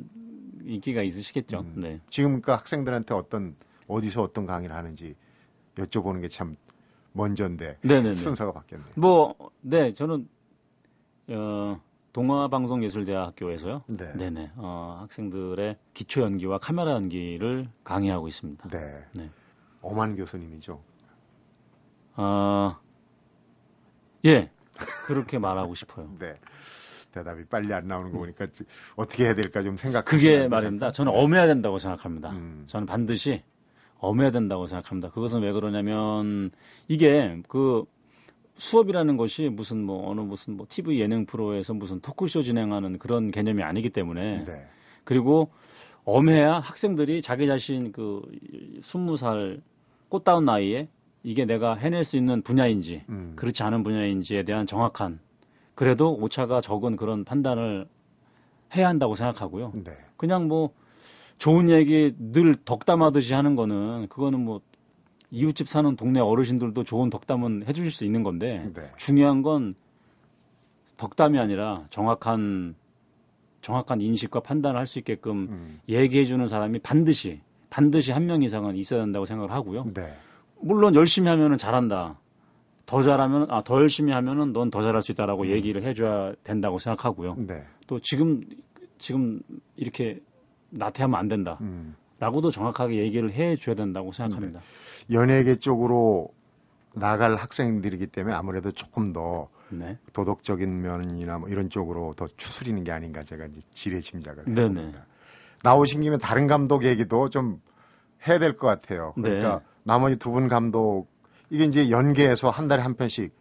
인기가 0.65 1.03
있으시겠죠. 1.03 1.61
음. 1.61 1.75
네. 1.81 2.01
지금 2.11 2.31
그러니까 2.31 2.55
학생들한테 2.57 3.15
어떤 3.15 3.55
어디서 3.87 4.23
어떤 4.23 4.47
강의를 4.47 4.75
하는지 4.75 5.15
여쭤보는 5.77 6.21
게 6.23 6.29
참 6.29 6.57
먼저인데 7.13 7.79
네네네. 7.83 8.15
순서가 8.15 8.53
바뀌었네요. 8.53 8.91
뭐, 8.97 9.35
네, 9.63 9.95
저는 9.95 10.29
어, 11.29 11.81
동아방송예술대학교에서요. 12.13 13.85
네. 13.89 14.13
네네. 14.15 14.53
어, 14.57 14.99
학생들의 15.01 15.77
기초 15.95 16.23
연기와 16.23 16.59
카메라 16.59 16.93
연기를 16.93 17.69
강의하고 17.85 18.29
있습니다. 18.29 18.69
네. 18.69 19.05
네. 19.15 19.31
엄한 19.81 20.17
교수님이죠. 20.17 20.81
어, 22.17 22.77
예, 24.25 24.51
그렇게 25.07 25.39
말하고 25.39 25.75
싶어요. 25.75 26.11
네. 26.19 26.35
대답이 27.13 27.45
빨리 27.47 27.73
안 27.73 27.89
나오는 27.89 28.13
거 28.13 28.19
보니까 28.19 28.47
어떻게 28.97 29.25
해야 29.25 29.35
될까 29.35 29.63
좀 29.63 29.77
생각. 29.77 30.05
그게 30.05 30.49
말입니다. 30.49 30.93
저는 30.93 31.13
엄해야 31.15 31.47
된다고 31.47 31.79
생각합니다. 31.79 32.31
음. 32.31 32.65
저는 32.67 32.87
반드시 32.87 33.43
엄해야 33.99 34.31
된다고 34.31 34.67
생각합니다. 34.67 35.11
그것은 35.11 35.43
왜 35.43 35.53
그러냐면 35.53 36.51
이게 36.89 37.41
그 37.49 37.85
수업이라는 38.57 39.17
것이 39.17 39.49
무슨 39.49 39.83
뭐 39.83 40.11
어느 40.11 40.21
무슨 40.21 40.57
뭐 40.57 40.67
TV 40.69 41.01
예능 41.01 41.27
프로에서 41.27 41.75
무슨 41.75 42.01
토크쇼 42.01 42.43
진행하는 42.43 42.99
그런 42.99 43.31
개념이 43.31 43.63
아니기 43.63 43.91
때문에 43.91 44.45
네. 44.45 44.67
그리고 45.05 45.51
엄해야 46.05 46.61
학생들이 46.61 47.21
자기 47.23 47.47
자신 47.47 47.93
그 47.93 48.23
스무 48.83 49.17
살 49.17 49.61
꽃다운 50.09 50.45
나이에 50.45 50.89
이게 51.27 51.45
내가 51.45 51.75
해낼 51.75 52.05
수 52.05 52.17
있는 52.17 52.41
분야인지 52.41 53.03
음. 53.09 53.33
그렇지 53.35 53.65
않은 53.65 53.83
분야인지에 53.83 54.45
대한 54.45 54.65
정확한 54.65 55.19
그래도 55.75 56.15
오차가 56.15 56.61
적은 56.61 56.95
그런 56.95 57.25
판단을 57.25 57.89
해야 58.77 58.87
한다고 58.89 59.17
생각하고요. 59.17 59.73
네. 59.83 59.91
그냥 60.17 60.47
뭐 60.47 60.71
좋은 61.39 61.69
얘기 61.69 62.15
늘 62.17 62.55
덕담하듯이 62.65 63.35
하는 63.35 63.57
거는 63.57 64.07
그거는 64.09 64.39
뭐 64.45 64.61
이웃집 65.33 65.69
사는 65.69 65.97
동네 65.97 66.21
어르신들도 66.21 66.85
좋은 66.85 67.11
덕담은 67.11 67.65
해주실 67.67 67.91
수 67.91 68.05
있는 68.05 68.23
건데 68.23 68.65
네. 68.73 68.83
중요한 68.97 69.43
건 69.43 69.75
덕담이 70.97 71.41
아니라 71.41 71.87
정확한 71.91 72.77
정확한 73.63 74.01
인식과 74.01 74.41
판단을 74.41 74.79
할 74.79 74.87
수 74.87 75.01
있게끔 75.01 75.49
음. 75.51 75.81
얘기해 75.89 76.25
주는 76.25 76.47
사람이 76.47 76.79
반드시 76.79 77.41
반드시 77.69 78.13
한 78.13 78.27
명 78.27 78.45
이상은 78.45 78.77
있어야 78.77 79.01
된다고 79.01 79.27
생각을 79.27 79.51
하고요. 79.51 79.87
네. 79.93 80.15
물론 80.61 80.95
열심히 80.95 81.29
하면은 81.29 81.59
잘한다. 81.59 82.19
더 82.87 83.03
잘하면 83.03 83.49
아 83.51 83.63
더 83.63 83.81
열심히 83.81 84.13
하면은 84.13 84.53
넌 84.53 84.71
더 84.71 84.83
잘할 84.83 85.03
수 85.03 85.13
있다라고 85.13 85.49
얘기를 85.49 85.83
해줘야 85.83 86.33
된다고 86.45 86.79
생각하고요. 86.79 87.37
네. 87.39 87.65
또 87.87 87.99
지금 88.01 88.43
지금 88.99 89.41
이렇게 89.77 90.21
나태하면 90.71 91.19
안 91.19 91.29
된다. 91.29 91.59
음. 91.61 91.95
라고도 92.19 92.51
정확하게 92.51 92.97
얘기를 92.99 93.31
해 93.33 93.57
줘야 93.57 93.75
된다고 93.75 94.13
생각합니다. 94.13 94.61
연예계 95.13 95.57
쪽으로 95.57 96.29
나갈 96.95 97.35
학생들이기 97.37 98.07
때문에 98.07 98.35
아무래도 98.35 98.71
조금 98.73 99.13
더 99.13 99.49
네. 99.69 99.99
도덕적인 100.15 100.81
면이나 100.81 101.39
뭐 101.39 101.49
이런 101.49 101.69
쪽으로 101.69 102.13
더 102.17 102.27
추스리는 102.37 102.83
게 102.85 102.93
아닌가 102.93 103.23
제가 103.23 103.47
이제 103.47 103.61
지레 103.75 104.01
짐작을 104.01 104.45
네네. 104.47 104.61
해봅니다. 104.63 105.05
나오신 105.63 106.01
김에 106.01 106.17
다른 106.19 106.47
감독 106.47 106.85
얘기도 106.85 107.29
좀 107.29 107.61
해야 108.27 108.39
될 108.39 108.57
것 108.57 108.67
같아요. 108.69 109.13
그러니까 109.17 109.59
네. 109.59 109.65
나머지 109.87 110.17
두 110.19 110.33
분 110.33 110.49
감독 110.49 111.07
이게 111.49 111.65
이제 111.65 111.91
연계해서 111.91 112.51
한 112.51 112.67
달에 112.67 112.83
한 112.83 112.95
편씩 112.95 113.33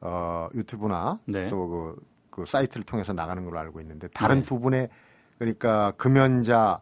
어, 0.00 0.48
유튜브나 0.54 1.20
네. 1.26 1.48
또 1.48 1.68
그, 1.68 1.96
그 2.30 2.44
사이트를 2.46 2.84
통해서 2.84 3.12
나가는 3.12 3.44
걸로 3.44 3.58
알고 3.58 3.80
있는데 3.82 4.08
다른 4.08 4.36
네. 4.40 4.46
두 4.46 4.58
분의 4.58 4.88
그러니까 5.38 5.92
금연자 5.98 6.80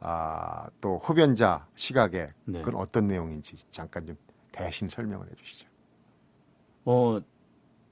아, 0.00 0.68
또 0.80 0.98
흡연자 0.98 1.66
시각에 1.74 2.28
네. 2.44 2.60
그건 2.60 2.80
어떤 2.80 3.06
내용인지 3.06 3.56
잠깐 3.70 4.06
좀 4.06 4.16
대신 4.52 4.88
설명을 4.88 5.26
해주시죠. 5.30 5.66
어, 6.84 7.20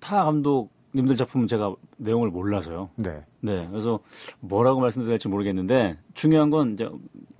타 0.00 0.24
감독님들 0.24 1.16
작품은 1.16 1.46
제가 1.46 1.74
내용을 1.96 2.30
몰라서요. 2.30 2.90
네, 2.96 3.24
네. 3.40 3.66
그래서 3.70 4.00
뭐라고 4.40 4.80
말씀드려야 4.80 5.14
할지 5.14 5.28
모르겠는데 5.28 5.98
중요한 6.14 6.50
건 6.50 6.74
이제 6.74 6.88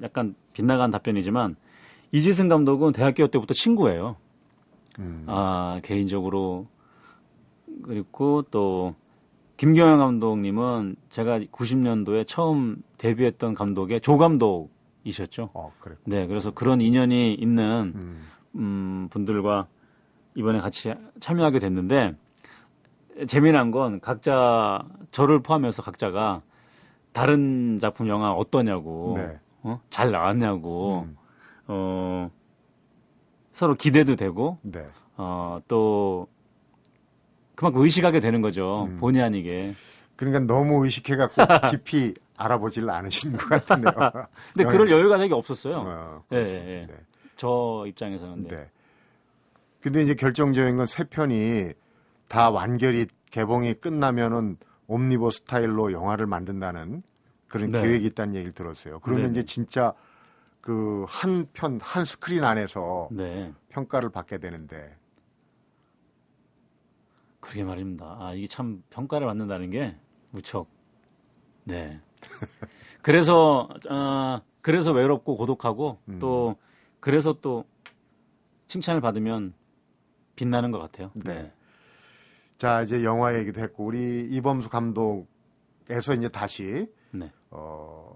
약간 0.03 0.35
빗나간 0.53 0.91
답변이지만 0.91 1.57
이지승 2.13 2.49
감독은 2.49 2.93
대학교 2.93 3.27
때부터 3.29 3.55
친구예요. 3.55 4.17
음, 4.99 5.25
아, 5.27 5.81
개인적으로 5.83 6.67
그리고 7.85 8.43
또 8.51 8.95
김경현 9.57 9.99
감독님은 9.99 10.97
제가 11.09 11.41
90년도에 11.41 12.27
처음 12.27 12.83
데뷔했던 12.97 13.55
감독의 13.55 14.01
조 14.01 14.17
감독이셨죠. 14.17 15.51
어 15.53 15.73
그래. 15.81 15.97
네, 16.05 16.27
그래서 16.27 16.51
그런 16.53 16.81
인연이 16.81 17.35
있는 17.35 17.93
음, 17.95 18.27
음, 18.55 19.09
분들과 19.11 19.67
이번에 20.35 20.61
같이 20.61 20.95
참여하게 21.21 21.59
됐는데 21.59 22.15
재미난 23.27 23.71
건 23.73 24.01
각자 24.01 24.85
저를 25.11 25.41
포함해서 25.41 25.83
각자가 25.83 26.43
다른 27.13 27.79
작품 27.81 28.09
영화 28.09 28.33
어떠냐고 28.33 29.15
네. 29.17 29.39
어? 29.63 29.81
잘 29.91 30.13
나왔냐고 30.13 31.07
음, 31.09 31.17
어, 31.69 32.31
서로 33.53 33.75
기대도 33.75 34.17
되고 34.17 34.59
네. 34.63 34.87
어, 35.17 35.61
또 35.69 36.27
그만큼 37.55 37.83
의식하게 37.83 38.21
되는 38.21 38.41
거죠 38.41 38.85
음. 38.91 38.97
본의 38.99 39.23
아니게 39.23 39.75
그러니까 40.17 40.41
너무 40.41 40.85
의식해갖고 40.85 41.43
깊이 41.71 42.15
알아보질 42.37 42.89
않으신 42.89 43.37
것 43.37 43.49
같은데요. 43.49 43.93
근데 44.55 44.69
그럴 44.69 44.91
여유가 44.91 45.19
되게 45.19 45.35
없었어요 45.35 45.77
어, 45.77 46.25
예, 46.33 46.37
그렇죠. 46.37 46.55
예, 46.55 46.59
예. 46.83 46.87
네. 46.87 46.95
저 47.37 47.85
입장에서는 47.87 48.49
네. 48.49 48.57
네. 48.57 48.71
근데 49.81 50.03
이제 50.03 50.15
결정적인 50.15 50.77
건 50.77 50.87
세 50.87 51.05
편이 51.05 51.73
다 52.29 52.51
완결이 52.51 53.07
개봉이 53.31 53.75
끝나면은 53.75 54.57
옴니버 54.87 55.31
스타일로 55.31 55.93
영화를 55.93 56.27
만든다는 56.27 57.03
그런 57.47 57.71
네. 57.71 57.81
계획이 57.83 58.07
있다는 58.07 58.35
얘기를 58.35 58.53
들었어요. 58.53 59.01
그러면 59.01 59.27
네네. 59.33 59.33
이제 59.41 59.45
진짜 59.45 59.93
그 60.61 61.05
한 61.09 61.47
편 61.53 61.79
한 61.81 62.05
스크린 62.05 62.45
안에서 62.45 63.09
네. 63.13 63.53
평가를 63.69 64.11
받게 64.11 64.39
되는데 64.39 64.97
그러게 67.41 67.65
말입니다. 67.65 68.17
아, 68.21 68.35
이게 68.35 68.47
참 68.47 68.83
평가를 68.91 69.27
받는다는 69.27 69.71
게 69.71 69.97
무척 70.31 70.67
네. 71.65 72.01
그래서 73.03 73.69
어, 73.89 74.41
그래서 74.61 74.93
외롭고 74.93 75.37
고독하고 75.37 75.99
음. 76.09 76.19
또 76.19 76.57
그래서 77.01 77.33
또 77.41 77.65
칭찬을 78.67 79.01
받으면 79.01 79.55
빛나는 80.37 80.71
것 80.73 80.79
같아요. 80.79 81.11
네. 81.15 81.53
자 82.59 82.83
이제 82.83 83.05
영화 83.05 83.35
얘기도 83.39 83.61
했고 83.61 83.85
우리 83.85 84.27
이범수 84.31 84.69
감독에서 84.69 86.13
이제 86.17 86.29
다시 86.29 86.93
네. 87.13 87.31
어, 87.51 88.13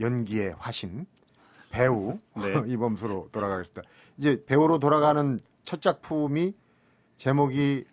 연기의 0.00 0.54
화신 0.58 1.06
배우 1.74 2.18
네. 2.36 2.62
이범수로 2.72 3.28
돌아가겠습니다. 3.32 3.82
이제 4.18 4.44
배우로 4.46 4.78
돌아가는 4.78 5.40
첫 5.64 5.82
작품이 5.82 6.54
제목이 7.16 7.84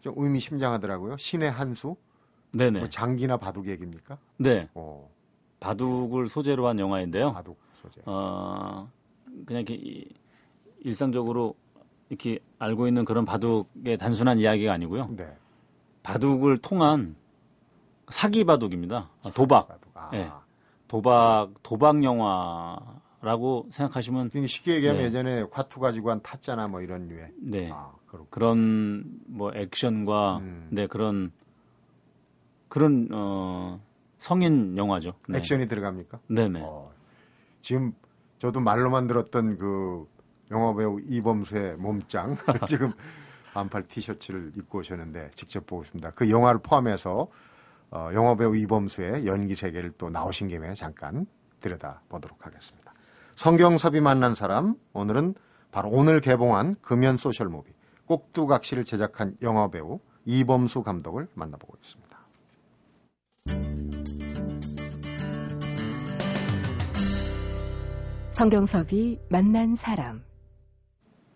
좀 0.00 0.14
의미심장하더라고요. 0.16 1.16
신의 1.18 1.50
한수. 1.50 1.96
네네. 2.52 2.78
뭐 2.78 2.88
장기나 2.88 3.36
바둑 3.36 3.68
얘기입니까? 3.68 4.16
네. 4.38 4.68
어, 4.74 5.10
바둑을 5.60 6.28
소재로 6.28 6.66
한 6.66 6.78
영화인데요. 6.78 7.32
바둑 7.32 7.58
소재. 7.82 8.00
어, 8.06 8.90
그냥 9.44 9.62
이렇게 9.62 9.74
이- 9.74 10.08
일상적으로 10.80 11.54
이렇게 12.08 12.38
알고 12.58 12.86
있는 12.86 13.04
그런 13.04 13.24
바둑의 13.26 13.98
단순한 13.98 14.38
이야기가 14.38 14.72
아니고요. 14.72 15.08
네. 15.16 15.36
바둑을 16.02 16.58
통한 16.58 17.16
사기 18.08 18.44
바둑입니다. 18.44 19.10
아, 19.24 19.30
도박, 19.34 19.68
바둑. 19.68 19.90
아. 19.94 20.08
네. 20.12 20.30
도박, 20.88 21.50
도박 21.64 22.02
영화 22.04 22.78
라고 23.26 23.66
생각하시면 23.70 24.30
이게 24.32 24.46
쉽게 24.46 24.76
얘기하면 24.76 25.02
네. 25.02 25.08
예전에 25.08 25.46
화투 25.50 25.80
가지고 25.80 26.12
한 26.12 26.22
타짜나 26.22 26.68
뭐 26.68 26.80
이런 26.80 27.08
류의. 27.08 27.32
네 27.40 27.70
아. 27.72 27.90
그런 28.30 29.18
뭐 29.26 29.50
액션과 29.52 30.38
음. 30.38 30.68
네 30.70 30.86
그런 30.86 31.32
그런 32.68 33.08
어 33.10 33.80
성인 34.18 34.76
영화죠. 34.76 35.14
네. 35.28 35.38
액션이 35.38 35.66
들어갑니까? 35.66 36.20
네네. 36.28 36.60
어, 36.62 36.92
지금 37.62 37.94
저도 38.38 38.60
말로만 38.60 39.08
들었던 39.08 39.58
그 39.58 40.06
영화 40.52 40.72
배우 40.72 41.00
이범수의 41.02 41.78
몸짱 41.78 42.36
지금 42.68 42.92
반팔 43.54 43.88
티셔츠를 43.88 44.52
입고 44.56 44.78
오셨는데 44.78 45.32
직접 45.34 45.66
보고 45.66 45.82
있습니다. 45.82 46.12
그 46.12 46.30
영화를 46.30 46.60
포함해서 46.62 47.26
어, 47.90 48.10
영화 48.14 48.36
배우 48.36 48.54
이범수의 48.54 49.26
연기 49.26 49.56
세계를 49.56 49.90
또 49.98 50.10
나오신 50.10 50.46
김에 50.46 50.74
잠깐 50.74 51.26
들여다 51.60 52.02
보도록 52.08 52.46
하겠습니다. 52.46 52.85
성경섭이 53.36 54.00
만난 54.00 54.34
사람 54.34 54.76
오늘은 54.94 55.34
바로 55.70 55.90
오늘 55.90 56.20
개봉한 56.20 56.76
금연 56.80 57.18
소셜무비 57.18 57.70
꼭두각시를 58.06 58.84
제작한 58.84 59.36
영화배우 59.42 60.00
이범수 60.24 60.82
감독을 60.82 61.28
만나보고 61.34 61.76
있습니다. 61.82 62.16
성경섭이 68.32 69.18
만난 69.28 69.76
사람. 69.76 70.22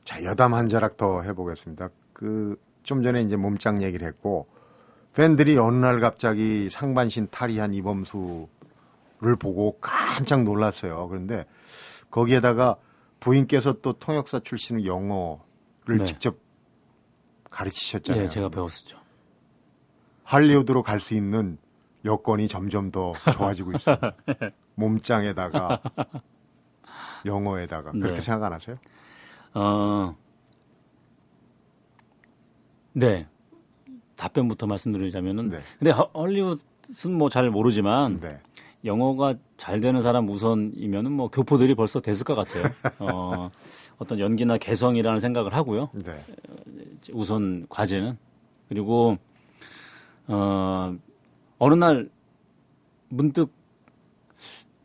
자, 0.02 0.22
여담 0.24 0.54
한 0.54 0.68
자락 0.68 0.96
더 0.96 1.22
해보겠습니다. 1.22 1.90
그, 2.12 2.56
좀 2.82 3.02
전에 3.02 3.20
이제 3.22 3.36
몸짱 3.36 3.82
얘기를 3.82 4.06
했고, 4.06 4.46
팬들이 5.14 5.56
어느 5.56 5.76
날 5.76 6.00
갑자기 6.00 6.68
상반신 6.70 7.28
탈의한 7.30 7.72
이범수를 7.74 8.46
보고 9.38 9.78
깜짝 9.80 10.44
놀랐어요. 10.44 11.08
그런데 11.08 11.46
거기에다가 12.10 12.76
부인께서 13.20 13.74
또 13.80 13.92
통역사 13.92 14.40
출신의 14.40 14.86
영어를 14.86 15.98
네. 15.98 16.04
직접 16.04 16.36
가르치셨잖아요. 17.50 18.24
예, 18.24 18.28
제가 18.28 18.48
배웠었죠. 18.48 18.98
할리우드로 20.24 20.82
갈 20.82 21.00
수 21.00 21.14
있는 21.14 21.58
여건이 22.04 22.48
점점 22.48 22.90
더 22.90 23.12
좋아지고 23.32 23.72
있습니다. 23.72 24.12
몸짱에다가 24.76 25.82
영어에다가 27.26 27.92
그렇게 27.92 28.14
네. 28.14 28.20
생각 28.20 28.46
안 28.46 28.52
하세요? 28.54 28.76
어, 29.54 30.16
네. 32.92 33.26
답변부터 34.16 34.66
말씀드리자면은, 34.66 35.48
네. 35.48 35.60
근데 35.78 35.90
헐- 35.90 36.08
헐리우드는 36.14 37.16
뭐 37.18 37.28
잘 37.28 37.50
모르지만 37.50 38.18
네. 38.18 38.40
영어가 38.84 39.34
잘 39.56 39.80
되는 39.80 40.00
사람 40.02 40.28
우선이면은 40.28 41.12
뭐 41.12 41.28
교포들이 41.28 41.74
벌써 41.74 42.00
됐을 42.00 42.24
것 42.24 42.34
같아요. 42.34 42.64
어, 42.98 43.50
어떤 43.98 44.18
연기나 44.18 44.56
개성이라는 44.58 45.20
생각을 45.20 45.54
하고요. 45.54 45.90
네. 45.94 46.16
우선 47.12 47.66
과제는 47.68 48.16
그리고 48.68 49.18
어 50.28 50.94
어느 51.58 51.74
날 51.74 52.08
문득 53.08 53.52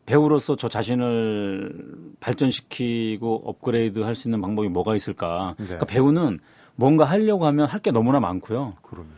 배우로서 0.04 0.56
저 0.56 0.68
자신을 0.68 2.12
발전시키고 2.20 3.42
업그레이드 3.44 4.00
할 4.00 4.14
수 4.14 4.28
있는 4.28 4.40
방법이 4.40 4.68
뭐가 4.68 4.94
있을까? 4.94 5.54
네. 5.58 5.64
그러니까 5.64 5.86
배우는 5.86 6.38
뭔가 6.76 7.04
하려고 7.04 7.46
하면 7.46 7.66
할 7.66 7.80
게 7.80 7.90
너무나 7.90 8.20
많고요. 8.20 8.74
그럼요. 8.82 9.08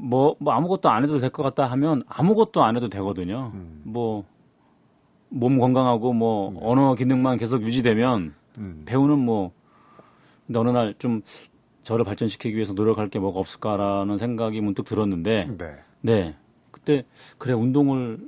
뭐, 0.00 0.34
뭐 0.38 0.52
아무것도 0.52 0.88
안 0.88 1.04
해도 1.04 1.18
될 1.18 1.30
것 1.30 1.42
같다 1.42 1.66
하면 1.66 2.02
아무것도 2.08 2.62
안 2.64 2.76
해도 2.76 2.88
되거든요. 2.88 3.50
음. 3.54 3.82
뭐 3.84 4.24
몸 5.32 5.60
건강하고 5.60 6.12
뭐 6.12 6.58
언어 6.60 6.96
기능만 6.96 7.38
계속 7.38 7.62
유지되면 7.62 8.34
음. 8.58 8.82
배우는 8.84 9.16
뭐 9.20 9.52
근데 10.46 10.58
어느 10.58 10.70
날 10.70 10.94
좀 10.98 11.22
저를 11.84 12.04
발전시키기 12.04 12.56
위해서 12.56 12.72
노력할 12.72 13.08
게 13.10 13.20
뭐가 13.20 13.38
없을까라는 13.38 14.18
생각이 14.18 14.60
문득 14.60 14.84
들었는데 14.84 15.50
네. 15.56 15.66
네 16.00 16.34
그때 16.72 17.04
그래 17.38 17.52
운동을 17.52 18.18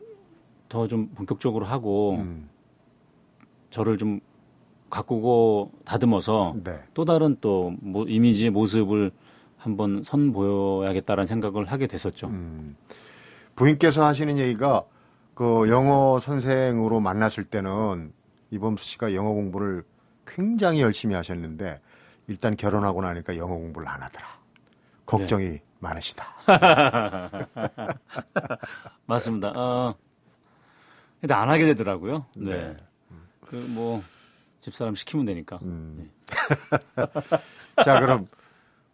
더 0.68 0.86
좀 0.86 1.08
본격적으로 1.08 1.66
하고 1.66 2.12
음. 2.20 2.48
저를 3.70 3.98
좀 3.98 4.20
가꾸고 4.90 5.72
다듬어서 5.84 6.54
네. 6.62 6.78
또 6.94 7.04
다른 7.04 7.36
또 7.40 7.72
뭐 7.80 8.04
이미지 8.06 8.48
모습을 8.48 9.10
한번 9.62 10.02
선보여야겠다라는 10.02 11.26
생각을 11.26 11.66
하게 11.66 11.86
됐었죠. 11.86 12.26
음. 12.28 12.76
부인께서 13.54 14.04
하시는 14.04 14.36
얘기가 14.38 14.84
그 15.34 15.68
영어 15.68 16.18
선생으로 16.18 17.00
만났을 17.00 17.44
때는 17.44 18.12
이범수 18.50 18.84
씨가 18.84 19.14
영어 19.14 19.32
공부를 19.32 19.84
굉장히 20.26 20.82
열심히 20.82 21.14
하셨는데 21.14 21.80
일단 22.28 22.56
결혼하고 22.56 23.02
나니까 23.02 23.36
영어 23.36 23.54
공부를 23.54 23.88
안 23.88 24.02
하더라. 24.02 24.26
걱정이 25.06 25.44
네. 25.44 25.62
많으시다. 25.78 26.26
맞습니다. 29.06 29.52
어, 29.54 29.94
근데 31.20 31.34
안 31.34 31.50
하게 31.50 31.66
되더라고요. 31.66 32.26
네. 32.36 32.50
네. 32.50 32.76
그뭐 33.46 34.02
집사람 34.60 34.94
시키면 34.94 35.26
되니까. 35.26 35.58
음. 35.62 36.10
자, 37.84 38.00
그럼 38.00 38.28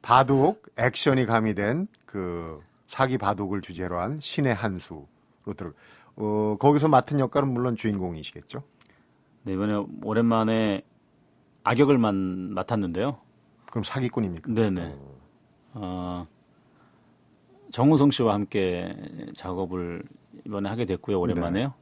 바둑 0.02 0.62
액션이 0.76 1.26
가미된 1.26 1.88
그 2.06 2.60
사기 2.88 3.18
바둑을 3.18 3.60
주제로 3.60 4.00
한 4.00 4.18
신의 4.20 4.54
한수로 4.54 5.06
들어. 5.56 5.72
어, 6.16 6.56
거기서 6.58 6.88
맡은 6.88 7.20
역할은 7.20 7.52
물론 7.52 7.76
주인공이시겠죠. 7.76 8.62
네, 9.44 9.52
이번에 9.52 9.84
오랜만에 10.02 10.82
악역을 11.64 11.98
만, 11.98 12.54
맡았는데요. 12.54 13.18
그럼 13.70 13.84
사기꾼입니까? 13.84 14.52
네네. 14.52 14.96
어, 15.74 16.26
정우성 17.70 18.10
씨와 18.10 18.34
함께 18.34 18.96
작업을 19.36 20.02
이번에 20.46 20.68
하게 20.68 20.86
됐고요. 20.86 21.20
오랜만에요. 21.20 21.74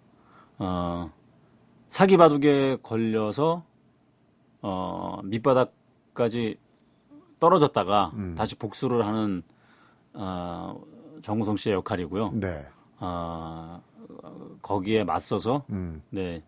어, 0.58 1.12
사기 1.88 2.16
바둑에 2.16 2.78
걸려서 2.82 3.64
어, 4.60 5.20
밑바닥까지 5.24 6.58
떨어졌다가 7.46 8.10
음. 8.14 8.34
다시 8.36 8.56
복수를 8.56 9.06
하는 9.06 9.42
어, 10.14 10.80
정우성 11.22 11.56
씨의 11.56 11.76
역할이고요. 11.76 12.32
네. 12.34 12.66
어, 12.98 13.80
거기에 14.62 15.04
맞서서 15.04 15.62
음. 15.70 16.02
네 16.10 16.42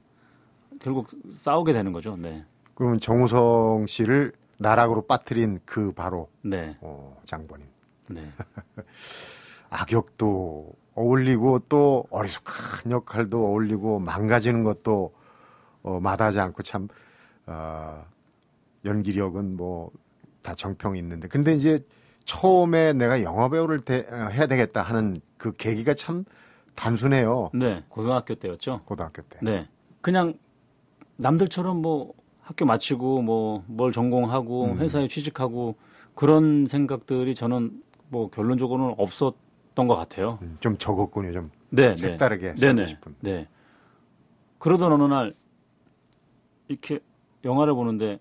결국 0.81 1.09
싸우게 1.37 1.73
되는 1.73 1.93
거죠. 1.93 2.17
네, 2.17 2.45
그러면 2.75 2.99
정우성 2.99 3.87
씨를 3.87 4.33
나락으로 4.59 5.03
빠뜨린 5.03 5.59
그 5.65 5.93
바로 5.93 6.29
네, 6.43 6.77
어, 6.81 7.17
장본인. 7.25 7.67
네. 8.09 8.33
악역도 9.71 10.73
어울리고 10.95 11.61
또 11.69 12.07
어리숙한 12.11 12.91
역할도 12.91 13.47
어울리고 13.47 14.01
망가지는 14.01 14.65
것도 14.65 15.15
어, 15.85 16.01
마다하지 16.01 16.41
않고 16.41 16.65
참 16.65 16.89
어, 17.47 18.05
연기력은 18.85 19.57
뭐 19.57 19.93
다 20.49 20.55
정평이 20.55 20.99
있는데 21.01 21.29
근데 21.29 21.53
이제 21.55 21.81
처음에 22.25 22.95
내가 22.95 23.23
영화 23.23 23.49
배우를 23.51 23.81
대- 23.81 24.07
어, 24.11 24.29
해야 24.33 24.47
되겠다 24.47 24.81
하는 24.83 25.21
그 25.37 25.55
계기가 25.55 25.93
참 25.95 26.25
단순해요 26.75 27.51
네, 27.53 27.85
고등학교 27.89 28.35
때였죠. 28.35 28.81
고등학교 28.87 29.21
때. 29.23 29.39
네. 29.43 29.69
그냥 30.01 30.35
남들처럼 31.17 31.83
뭐 31.83 32.15
학교 32.41 32.65
마치고 32.65 33.21
뭐 33.23 33.63
뭘 33.67 33.93
전공하고 33.93 34.67
음. 34.73 34.79
회사에 34.79 35.07
취직하고 35.09 35.77
그런 36.15 36.67
생각들이 36.67 37.35
저는 37.35 37.83
뭐 38.09 38.31
결론적으로는 38.31 38.95
없었던 38.97 39.87
것 39.87 39.97
같아요. 39.97 40.39
음, 40.41 40.57
좀 40.61 40.79
적었군요. 40.79 41.33
좀 41.33 41.51
네, 41.71 41.91
네. 41.91 41.97
색다르게 41.99 42.55
네네. 42.55 42.87
싶은. 42.87 43.15
네. 43.21 43.47
그러던 44.59 44.93
어느 44.93 45.03
날 45.13 45.35
이렇게 46.69 47.01
영화를 47.45 47.75
보는데 47.75 48.19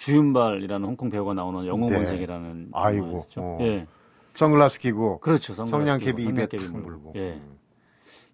주윤발이라는 0.00 0.86
홍콩 0.86 1.10
배우가 1.10 1.34
나오는 1.34 1.66
영웅 1.66 1.92
원색이라는 1.92 2.62
네. 2.64 2.70
아이고. 2.72 3.20
어. 3.36 3.58
예, 3.60 3.86
선글라스 4.32 4.80
끼고 4.80 5.20
그렇죠. 5.20 5.54
성냥개비 5.54 6.24
입에 6.24 6.46
탁 6.46 6.72
물고. 6.72 7.12
예. 7.16 7.34
음. 7.34 7.58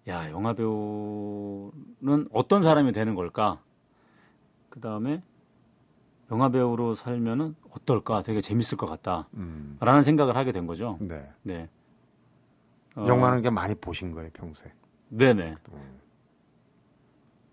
야, 0.07 0.31
영화 0.31 0.53
배우는 0.53 2.29
어떤 2.31 2.63
사람이 2.63 2.93
되는 2.93 3.15
걸까? 3.15 3.61
그 4.69 4.79
다음에 4.79 5.21
영화 6.31 6.47
배우로 6.47 6.95
살면은 6.95 7.55
어떨까? 7.71 8.23
되게 8.23 8.39
재밌을 8.39 8.77
것 8.77 8.85
같다. 8.85 9.27
음. 9.33 9.75
라는 9.81 10.03
생각을 10.03 10.37
하게 10.37 10.53
된 10.53 10.67
거죠. 10.67 10.97
네. 11.01 11.29
네. 11.43 11.67
어, 12.95 13.05
영화는 13.07 13.41
게 13.41 13.49
많이 13.49 13.75
보신 13.75 14.13
거예요, 14.13 14.29
평소에. 14.31 14.71
네네. 15.09 15.55
음. 15.73 15.99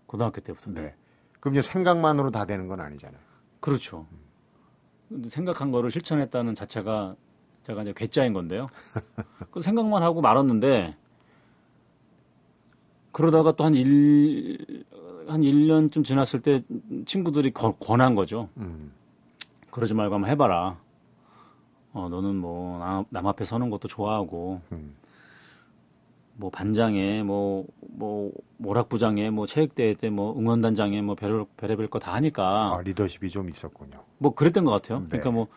고등학교 0.05 0.39
때부터. 0.39 0.71
네. 0.71 0.81
네. 0.81 0.95
그럼 1.41 1.55
이제 1.55 1.61
생각만으로 1.61 2.31
다 2.31 2.45
되는 2.45 2.67
건 2.69 2.79
아니잖아요. 2.79 3.24
그렇죠. 3.65 4.05
생각한 5.27 5.71
거를 5.71 5.89
실천했다는 5.89 6.53
자체가 6.53 7.15
제가 7.63 7.81
이제 7.81 7.93
괴짜인 7.95 8.33
건데요. 8.33 8.67
그 9.49 9.59
생각만 9.59 10.03
하고 10.03 10.21
말았는데 10.21 10.95
그러다가 13.11 13.53
또 13.53 13.63
한 13.63 13.73
일, 13.73 14.85
한 15.27 15.41
1년쯤 15.41 16.03
지났을 16.05 16.41
때 16.41 16.61
친구들이 17.05 17.51
거- 17.51 17.71
권한 17.77 18.13
거죠. 18.13 18.49
음. 18.57 18.91
그러지 19.71 19.93
말고 19.95 20.13
한번 20.15 20.29
해봐라. 20.29 20.77
어, 21.93 22.09
너는 22.09 22.35
뭐, 22.35 22.77
남, 22.79 23.05
남 23.09 23.25
앞에 23.25 23.45
서는 23.45 23.69
것도 23.69 23.87
좋아하고, 23.87 24.61
음. 24.73 24.95
뭐, 26.37 26.49
반장에, 26.49 27.23
뭐, 27.23 27.65
뭐, 27.79 28.31
모락부장에, 28.57 29.29
뭐, 29.29 29.45
체육대회 29.45 29.93
때, 29.93 30.09
뭐, 30.09 30.37
응원단장에, 30.37 31.01
뭐, 31.01 31.15
별별, 31.15 31.45
별의별 31.57 31.87
거 31.87 31.99
다 31.99 32.13
하니까, 32.13 32.75
아, 32.75 32.81
리더십이 32.81 33.29
좀 33.29 33.49
있었군요. 33.49 34.03
뭐, 34.17 34.33
그랬던 34.35 34.65
것 34.65 34.71
같아요. 34.71 34.99
네. 35.01 35.07
그러니까 35.07 35.31
뭐, 35.31 35.47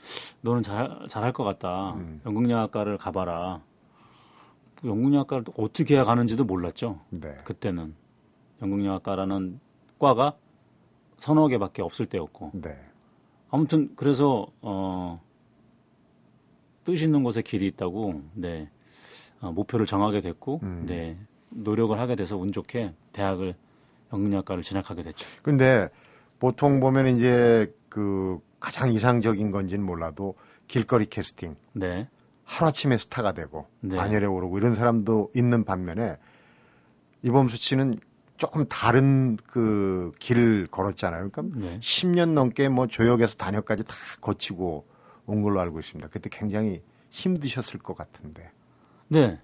너는 0.43 0.63
잘, 0.63 1.07
잘할 1.09 1.33
것 1.33 1.43
같다. 1.45 1.95
음. 1.95 2.21
연극영화과를 2.27 2.97
가봐라. 2.99 3.61
연극영화과를 4.85 5.45
또 5.45 5.53
어떻게 5.57 5.95
해야 5.97 6.05
가는지도 6.05 6.45
몰랐죠. 6.45 7.01
네. 7.11 7.37
그때는. 7.45 7.95
연극영화과라는 8.63 9.59
과가 9.99 10.37
서너 11.17 11.49
개밖에 11.49 11.83
없을 11.83 12.07
때였고. 12.07 12.53
네. 12.55 12.81
아무튼 13.51 13.91
그래서 13.97 14.47
어, 14.61 15.21
뜻 16.85 17.03
있는 17.03 17.25
곳에 17.25 17.43
길이 17.43 17.67
있다고 17.67 18.23
네 18.35 18.63
어, 18.63 18.78
목표를 19.41 19.87
정하게 19.87 20.21
됐고 20.21 20.61
음. 20.63 20.85
네 20.87 21.17
노력을 21.51 21.99
하게 21.99 22.15
돼서 22.15 22.37
운 22.37 22.53
좋게 22.53 22.93
대학을 23.13 23.55
연극영화과를 24.13 24.63
진학하게 24.63 25.03
됐죠. 25.03 25.27
근데 25.43 25.89
보통 26.39 26.81
보면 26.81 27.07
이제 27.09 27.73
그 27.89 28.39
가장 28.61 28.93
이상적인 28.93 29.51
건지는 29.51 29.85
몰라도 29.85 30.35
길거리 30.67 31.07
캐스팅 31.07 31.57
네, 31.73 32.09
하루아침에 32.45 32.97
스타가 32.99 33.33
되고 33.33 33.67
네. 33.81 33.97
반열에 33.97 34.27
오르고 34.27 34.59
이런 34.59 34.75
사람도 34.75 35.33
있는 35.35 35.65
반면에 35.65 36.17
이범수 37.23 37.57
씨는 37.57 37.99
조금 38.37 38.65
다른 38.67 39.37
그 39.37 40.13
길을 40.21 40.69
걸었잖아요. 40.71 41.31
그러니까 41.31 41.59
네. 41.59 41.79
10년 41.81 42.35
넘게 42.35 42.69
뭐 42.69 42.87
조역에서 42.87 43.37
단역까지 43.37 43.85
다 43.85 43.95
거치고 44.21 44.87
온 45.27 45.43
걸로 45.43 45.61
알고 45.61 45.81
있습니다. 45.81 46.09
그때 46.09 46.29
굉장히 46.31 46.83
힘드셨을 47.11 47.81
것 47.81 47.97
같은데. 47.97 48.51
네. 49.09 49.39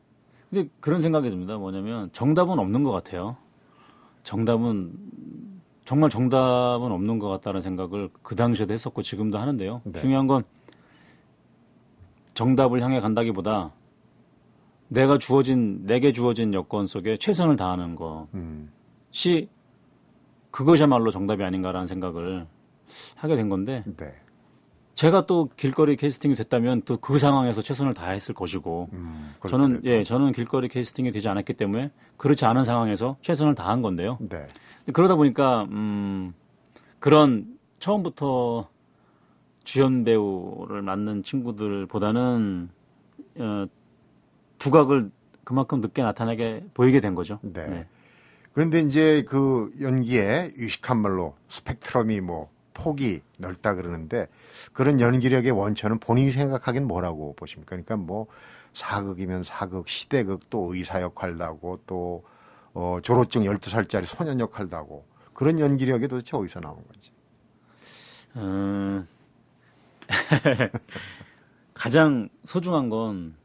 근데 0.51 0.69
그런 0.81 1.01
생각이 1.01 1.29
듭니다. 1.31 1.57
뭐냐면 1.57 2.11
정답은 2.13 2.59
없는 2.59 2.83
것 2.83 2.93
같아요. 2.93 3.37
정답은 4.23 4.93
정말 5.85 6.11
정답은 6.11 6.93
없는 6.93 7.19
것 7.19 7.29
같다는 7.29 7.61
생각을 7.61 8.09
그 8.23 8.37
당시에도 8.37 8.73
했었고 8.73 9.03
지금도 9.03 9.39
하는데요. 9.39 9.83
네. 9.85 10.01
중요한 10.01 10.27
건 10.27 10.45
정답을 12.35 12.83
향해 12.83 13.01
간다기보다 13.01 13.73
내가 14.89 15.19
주어진 15.19 15.87
내게 15.87 16.13
주어진 16.13 16.55
여건 16.55 16.87
속에 16.87 17.17
최선을 17.17 17.57
다하는 17.57 17.97
음, 18.35 18.71
것이 19.11 19.49
그것이야말로 20.51 21.11
정답이 21.11 21.43
아닌가라는 21.43 21.87
생각을 21.87 22.47
하게 23.17 23.37
된 23.37 23.49
건데 23.49 23.83
네. 23.97 24.15
제가 24.95 25.27
또 25.27 25.51
길거리 25.57 25.97
캐스팅이 25.97 26.35
됐다면 26.37 26.83
또 26.83 26.97
그 26.99 27.19
상황에서 27.19 27.63
최선을 27.63 27.95
다했을 27.95 28.35
것이고 28.35 28.89
음, 28.93 29.35
저는 29.49 29.81
그렇더라도. 29.81 29.89
예 29.89 30.05
저는 30.05 30.33
길거리 30.33 30.69
캐스팅이 30.69 31.11
되지 31.11 31.29
않았기 31.29 31.55
때문에 31.55 31.91
그렇지 32.17 32.45
않은 32.45 32.65
상황에서 32.65 33.17
최선을 33.23 33.55
다한 33.55 33.83
건데요. 33.83 34.19
네. 34.21 34.47
그러다 34.93 35.17
보니까 35.17 35.65
음 35.71 36.33
그런 37.01 37.59
처음부터 37.81 38.69
주연 39.65 40.05
배우를 40.05 40.83
맡는 40.83 41.23
친구들보다는 41.25 42.69
어, 43.37 43.67
두각을 44.59 45.11
그만큼 45.43 45.81
늦게 45.81 46.03
나타나게 46.03 46.65
보이게 46.73 47.01
된 47.01 47.15
거죠. 47.15 47.39
네. 47.43 47.87
그런데 48.53 48.81
이제 48.81 49.25
그 49.29 49.73
연기에 49.81 50.53
유식한 50.57 50.99
말로 51.03 51.35
스펙트럼이 51.49 52.21
뭐 52.21 52.49
폭이 52.75 53.23
넓다 53.39 53.75
그러는데 53.75 54.29
그런 54.73 55.01
연기력의 55.01 55.53
원천은 55.53 56.01
본인이 56.01 56.33
생각하기엔 56.33 56.87
뭐라고 56.87 57.35
보십니까? 57.35 57.71
그러니까 57.71 57.97
뭐 57.97 58.27
사극이면 58.75 59.45
사극, 59.45 59.89
시대극 59.89 60.51
또 60.51 60.75
의사 60.75 61.01
역할도 61.01 61.43
하고 61.43 61.81
또 61.87 62.25
어, 62.75 62.99
졸업증 63.03 63.43
12살짜리 63.43 64.05
소년 64.05 64.41
역할도 64.41 64.77
하고 64.77 65.07
그런 65.33 65.59
연기력이 65.59 66.09
도대체 66.09 66.37
어디서 66.37 66.61
나온 66.61 66.77
건지. 66.77 67.13
음, 68.37 69.07
가장 71.73 72.29
소중한 72.45 72.91
건 72.91 73.37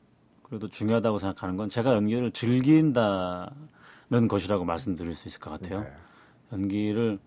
그래도 0.43 0.67
중요하다고 0.67 1.19
생각하는 1.19 1.57
건 1.57 1.69
제가 1.69 1.93
연기를 1.93 2.31
즐긴다는 2.31 3.51
것이라고 4.27 4.65
말씀드릴 4.65 5.13
수 5.13 5.27
있을 5.27 5.39
것 5.39 5.51
같아요. 5.51 5.81
네. 5.81 5.87
연기를 6.51 7.19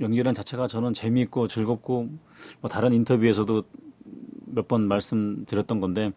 연기라는 0.00 0.34
자체가 0.34 0.66
저는 0.66 0.94
재미있고 0.94 1.48
즐겁고 1.48 2.08
뭐 2.60 2.70
다른 2.70 2.92
인터뷰에서도 2.92 3.62
몇 4.46 4.68
번 4.68 4.86
말씀드렸던 4.88 5.80
건데 5.80 6.12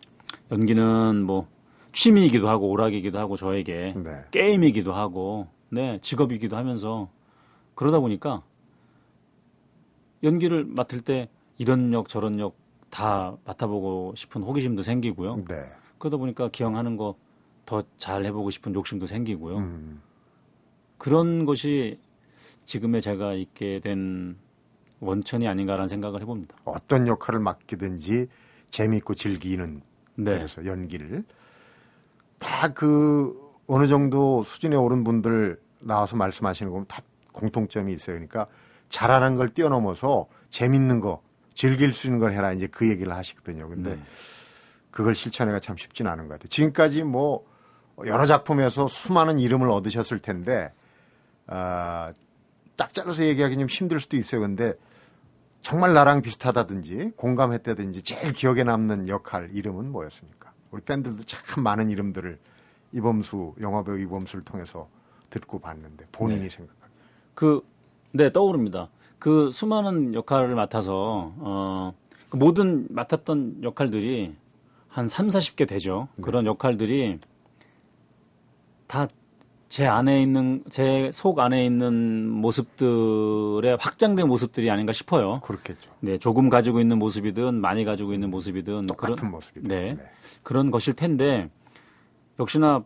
연기는 0.51 1.23
뭐 1.23 1.47
취미이기도 1.93 2.47
하고 2.47 2.69
오락이기도 2.69 3.17
하고 3.17 3.35
저에게 3.37 3.93
네. 3.95 4.21
게임이기도 4.31 4.93
하고 4.93 5.47
네 5.69 5.97
직업이기도 6.01 6.55
하면서 6.55 7.09
그러다 7.75 7.99
보니까 7.99 8.43
연기를 10.23 10.65
맡을 10.65 11.01
때 11.01 11.29
이런 11.57 11.93
역 11.93 12.07
저런 12.09 12.39
역 12.39 12.55
다 12.89 13.35
맡아보고 13.43 14.13
싶은 14.15 14.41
호기심도 14.43 14.81
생기고요. 14.81 15.43
네. 15.49 15.65
그러다 15.99 16.15
보니까 16.15 16.47
기왕하는 16.49 16.95
거 16.95 17.15
더 17.65 17.83
잘 17.97 18.23
해보고 18.23 18.49
싶은 18.49 18.73
욕심도 18.73 19.07
생기고요. 19.07 19.57
음, 19.57 20.01
그런 20.97 21.43
것이 21.43 21.99
지금의 22.67 23.01
제가 23.01 23.33
있게 23.33 23.79
된 23.79 24.37
원천이 24.99 25.47
아닌가라는 25.47 25.87
생각을 25.87 26.21
해봅니다. 26.21 26.55
어떤 26.65 27.07
역할을 27.07 27.39
맡기든지 27.39 28.27
재미있고 28.69 29.15
즐기는 29.15 29.81
네, 30.15 30.31
그래서 30.35 30.65
연기를 30.65 31.23
다 32.39 32.67
그 32.73 33.47
어느 33.67 33.87
정도 33.87 34.43
수준에 34.43 34.75
오른 34.75 35.03
분들 35.03 35.59
나와서 35.79 36.15
말씀하시는 36.15 36.69
거 36.69 36.73
보면 36.73 36.87
다 36.87 37.01
공통점이 37.31 37.93
있어요. 37.93 38.15
그러니까 38.15 38.47
잘하는 38.89 39.35
걸 39.35 39.49
뛰어넘어서 39.49 40.27
재밌는 40.49 40.99
거 40.99 41.21
즐길 41.53 41.93
수 41.93 42.07
있는 42.07 42.19
걸 42.19 42.33
해라 42.33 42.53
이제 42.53 42.67
그 42.67 42.87
얘기를 42.89 43.13
하시거든요. 43.13 43.67
근데 43.67 43.95
네. 43.95 44.01
그걸 44.91 45.15
실천하기가 45.15 45.59
참 45.59 45.77
쉽지는 45.77 46.11
않은 46.11 46.27
것 46.27 46.35
같아요. 46.35 46.47
지금까지 46.47 47.03
뭐 47.03 47.45
여러 48.05 48.25
작품에서 48.25 48.87
수많은 48.87 49.39
이름을 49.39 49.69
얻으셨을 49.71 50.19
텐데 50.19 50.71
아, 51.47 52.13
딱 52.77 52.93
잘라서 52.93 53.25
얘기하기 53.25 53.55
좀 53.55 53.67
힘들 53.67 53.99
수도 53.99 54.15
있어요. 54.15 54.41
근데 54.41 54.73
정말 55.61 55.93
나랑 55.93 56.21
비슷하다든지 56.21 57.13
공감했다든지 57.17 58.03
제일 58.03 58.31
기억에 58.31 58.63
남는 58.63 59.09
역할 59.09 59.49
이름은 59.51 59.91
뭐였습니까? 59.91 60.53
우리 60.71 60.81
팬들도 60.81 61.23
참 61.23 61.63
많은 61.63 61.89
이름들을 61.89 62.39
이범수 62.93 63.55
영화배우 63.59 63.99
이범수를 63.99 64.45
통해서 64.45 64.87
듣고 65.29 65.59
봤는데 65.59 66.05
본인이 66.11 66.43
네. 66.43 66.49
생각하기 66.49 66.77
그, 67.33 67.61
네, 68.13 68.31
떠오릅니다. 68.31 68.89
그 69.19 69.51
수많은 69.51 70.15
역할을 70.15 70.55
맡아서, 70.55 71.33
어, 71.37 71.93
그 72.29 72.37
모든 72.37 72.87
맡았던 72.89 73.63
역할들이 73.63 74.33
한 74.87 75.07
3, 75.07 75.27
40개 75.27 75.67
되죠. 75.67 76.07
그런 76.21 76.47
역할들이 76.47 77.19
다 78.87 79.07
제 79.69 79.85
안에 79.85 80.21
있는 80.21 80.63
제 80.69 81.11
속 81.11 81.39
안에 81.39 81.65
있는 81.65 82.29
모습들의 82.29 83.77
확장된 83.79 84.27
모습들이 84.27 84.69
아닌가 84.71 84.93
싶어요. 84.93 85.41
그렇겠죠. 85.41 85.91
네, 85.99 86.17
조금 86.17 86.49
가지고 86.49 86.79
있는 86.79 86.97
모습이든 86.99 87.55
많이 87.55 87.83
가지고 87.83 88.13
있는 88.13 88.29
모습이든 88.29 88.87
똑같은 88.87 89.15
그런 89.15 89.31
모습이죠. 89.31 89.67
네. 89.67 89.97
그런 90.43 90.71
것일 90.71 90.93
텐데 90.93 91.49
역시나 92.39 92.83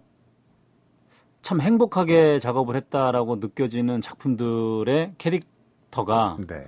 참 1.41 1.61
행복하게 1.61 2.39
작업을 2.39 2.75
했다라고 2.75 3.37
느껴지는 3.37 4.01
작품들의 4.01 5.13
캐릭터가 5.17 6.37
네. 6.47 6.67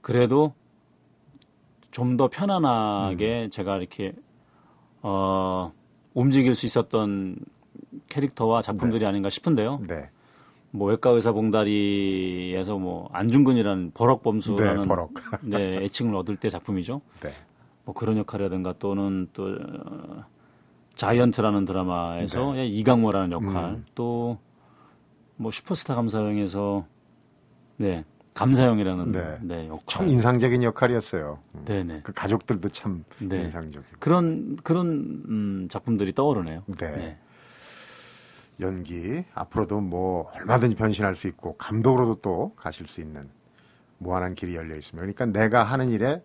그래도 0.00 0.54
좀 1.90 2.16
더 2.18 2.28
편안하게 2.28 3.44
음. 3.44 3.50
제가 3.50 3.78
이렇게 3.78 4.12
어 5.02 5.72
움직일 6.12 6.54
수 6.54 6.66
있었던 6.66 7.36
캐릭터와 8.08 8.62
작품들이 8.62 9.04
아닌가 9.06 9.30
싶은데요. 9.30 9.82
네. 9.86 10.10
뭐 10.70 10.88
외과 10.88 11.10
의사 11.10 11.32
봉다리에서 11.32 12.78
뭐 12.78 13.08
안중근이라는 13.12 13.92
버럭 13.94 14.22
범수라는 14.22 14.82
네, 14.82 14.88
버럭. 14.88 15.10
네, 15.42 15.84
애칭을 15.84 16.14
얻을 16.14 16.36
때 16.36 16.50
작품이죠. 16.50 17.00
네. 17.20 17.30
뭐 17.84 17.94
그런 17.94 18.18
역할이라든가 18.18 18.74
또는 18.78 19.28
또 19.32 19.56
어, 19.58 20.24
자이언트라는 20.96 21.64
드라마에서 21.64 22.54
네. 22.54 22.66
이강모라는 22.66 23.32
역할 23.32 23.64
음. 23.64 23.84
또뭐 23.94 25.50
슈퍼스타 25.52 25.94
감사형에서 25.94 26.84
네 27.76 28.04
감사형이라는 28.34 29.12
네. 29.12 29.38
네, 29.42 29.68
역할 29.68 29.84
참 29.86 30.08
인상적인 30.08 30.62
역할이었어요. 30.62 31.38
음. 31.54 31.64
네네 31.64 32.00
그 32.02 32.12
가족들도 32.12 32.68
참 32.70 33.04
네. 33.20 33.42
인상적이고. 33.42 33.96
그런 33.98 34.56
그런 34.62 34.88
음, 35.28 35.68
작품들이 35.70 36.12
떠오르네요. 36.12 36.64
네. 36.78 37.18
연기 38.60 39.24
앞으로도 39.34 39.80
뭐 39.80 40.30
얼마든지 40.34 40.76
변신할 40.76 41.14
수 41.14 41.26
있고 41.28 41.56
감독으로도 41.56 42.16
또 42.22 42.54
가실 42.56 42.86
수 42.88 43.00
있는 43.00 43.28
무한한 43.98 44.34
길이 44.34 44.54
열려 44.56 44.76
있습니다. 44.76 45.00
그러니까 45.00 45.26
내가 45.26 45.62
하는 45.64 45.90
일에 45.90 46.22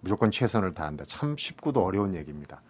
무조건 0.00 0.30
최선을 0.30 0.74
다한다. 0.74 1.04
참 1.06 1.36
쉽고도 1.36 1.82
어려운 1.84 2.14
얘기입니다. 2.14 2.60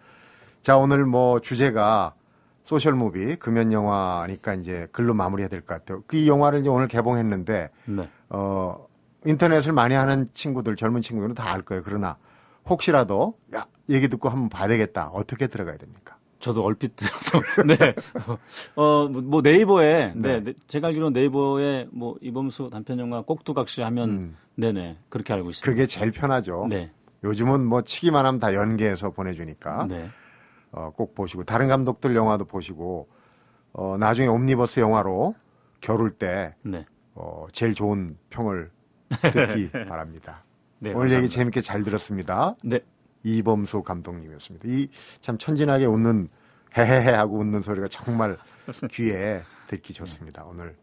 자 0.61 0.77
오늘 0.77 1.05
뭐 1.05 1.39
주제가 1.41 2.15
social 2.63 2.93
movie 2.93 3.35
금연 3.35 3.71
영화니까 3.71 4.55
이제 4.55 4.87
글로 4.91 5.13
마무리해야 5.13 5.49
될 5.49 5.61
것 5.61 5.67
같아요. 5.75 6.03
그 6.07 6.25
영화를 6.27 6.61
이제 6.61 6.69
오늘 6.69 6.87
개봉했는데 6.87 7.69
네. 7.85 8.09
어 8.29 8.87
인터넷을 9.25 9.71
많이 9.73 9.93
하는 9.95 10.27
친구들 10.33 10.75
젊은 10.75 11.01
친구들은 11.01 11.35
다 11.35 11.51
알 11.51 11.61
거예요. 11.61 11.83
그러나 11.85 12.17
혹시라도 12.67 13.37
야 13.55 13.67
얘기 13.89 14.07
듣고 14.07 14.29
한번 14.29 14.49
봐야 14.49 14.67
되겠다. 14.67 15.09
어떻게 15.09 15.47
들어가야 15.47 15.77
됩니까? 15.77 16.14
저도 16.45 16.63
얼핏 16.63 16.95
들어서 16.95 17.41
네. 17.65 17.95
어, 18.75 19.07
뭐, 19.07 19.21
뭐 19.23 19.41
네이버에 19.41 20.13
네. 20.15 20.33
네. 20.33 20.43
네, 20.43 20.53
제가 20.67 20.89
알기로 20.89 21.09
네이버에 21.09 21.87
뭐 21.91 22.17
이범수 22.21 22.69
단편 22.71 22.99
영화 22.99 23.21
꼭두각시 23.21 23.81
하면 23.81 24.09
음. 24.09 24.37
네네 24.53 24.99
그렇게 25.09 25.33
알고 25.33 25.49
있습니다. 25.49 25.65
그게 25.65 25.87
제일 25.87 26.11
편하죠. 26.11 26.67
네. 26.69 26.91
요즘은 27.23 27.65
뭐 27.65 27.81
치기만 27.81 28.27
하면 28.27 28.39
다 28.39 28.53
연계해서 28.53 29.09
보내주니까 29.09 29.87
네. 29.87 30.07
어, 30.71 30.91
꼭 30.95 31.15
보시고 31.15 31.45
다른 31.45 31.67
감독들 31.67 32.15
영화도 32.15 32.45
보시고 32.45 33.09
어, 33.73 33.97
나중에 33.97 34.27
옴니버스 34.27 34.81
영화로 34.81 35.33
겨룰 35.81 36.11
때 36.11 36.53
네. 36.61 36.85
어, 37.15 37.47
제일 37.53 37.73
좋은 37.73 38.19
평을 38.29 38.69
듣기 39.33 39.71
바랍니다. 39.71 40.43
네. 40.77 40.91
오늘 40.91 41.05
얘기 41.05 41.21
감사합니다. 41.21 41.35
재밌게 41.35 41.61
잘 41.61 41.81
들었습니다. 41.81 42.55
네. 42.63 42.81
이범수 43.25 43.81
감독님이었습니다. 43.83 44.67
이 44.69 44.87
참 45.21 45.37
천진하게 45.37 45.85
웃는 45.85 46.29
헤헤헤 46.77 47.11
하고 47.11 47.39
웃는 47.39 47.61
소리가 47.63 47.87
정말 47.89 48.37
귀에 48.91 49.41
듣기 49.67 49.93
좋습니다. 49.93 50.43
오늘 50.45 50.75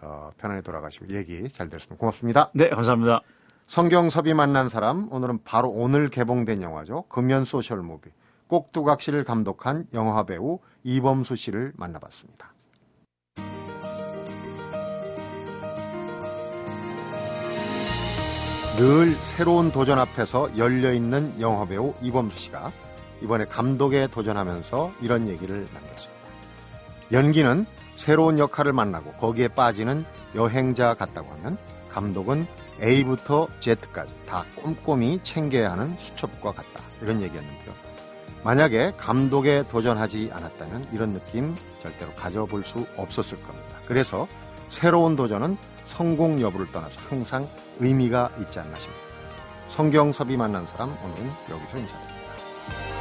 어, 0.00 0.30
편안히 0.38 0.62
돌아가시고 0.62 1.08
얘기 1.10 1.48
잘 1.48 1.68
들었습니다. 1.68 1.96
고맙습니다. 1.98 2.50
네, 2.54 2.68
감사합니다. 2.68 3.20
성경섭이 3.66 4.32
만난 4.34 4.68
사람 4.68 5.12
오늘은 5.12 5.40
바로 5.44 5.68
오늘 5.68 6.08
개봉된 6.08 6.62
영화죠. 6.62 7.04
금연 7.08 7.44
social 7.44 7.82
movie 7.82 8.10
꼭두각시를 8.46 9.24
감독한 9.24 9.86
영화 9.92 10.22
배우 10.24 10.60
이범수 10.84 11.36
씨를 11.36 11.72
만나봤습니다. 11.76 12.47
늘 18.78 19.16
새로운 19.24 19.72
도전 19.72 19.98
앞에서 19.98 20.56
열려 20.56 20.92
있는 20.92 21.34
영화 21.40 21.66
배우 21.66 21.94
이범수 22.00 22.38
씨가 22.38 22.70
이번에 23.20 23.44
감독에 23.44 24.06
도전하면서 24.06 24.92
이런 25.00 25.28
얘기를 25.28 25.66
남겼습니다. 25.74 26.28
연기는 27.10 27.66
새로운 27.96 28.38
역할을 28.38 28.72
만나고 28.72 29.14
거기에 29.14 29.48
빠지는 29.48 30.04
여행자 30.36 30.94
같다고 30.94 31.28
하면 31.32 31.58
감독은 31.90 32.46
A부터 32.80 33.48
Z까지 33.58 34.14
다 34.28 34.44
꼼꼼히 34.62 35.18
챙겨야 35.24 35.72
하는 35.72 35.96
수첩과 35.98 36.52
같다. 36.52 36.80
이런 37.02 37.20
얘기였는데요. 37.20 37.74
만약에 38.44 38.92
감독에 38.96 39.64
도전하지 39.68 40.30
않았다면 40.32 40.90
이런 40.92 41.14
느낌 41.14 41.56
절대로 41.82 42.12
가져볼 42.14 42.62
수 42.62 42.86
없었을 42.96 43.42
겁니다. 43.42 43.80
그래서 43.86 44.28
새로운 44.70 45.16
도전은 45.16 45.58
성공 45.86 46.40
여부를 46.40 46.70
떠나서 46.70 47.00
항상 47.08 47.48
의미가 47.80 48.30
있지 48.40 48.58
않나 48.58 48.76
싶습니다. 48.76 49.08
성경섭이 49.68 50.36
만난 50.36 50.66
사람 50.66 50.90
오늘은 50.90 51.30
여기서 51.50 51.78
인사드립니다. 51.78 52.97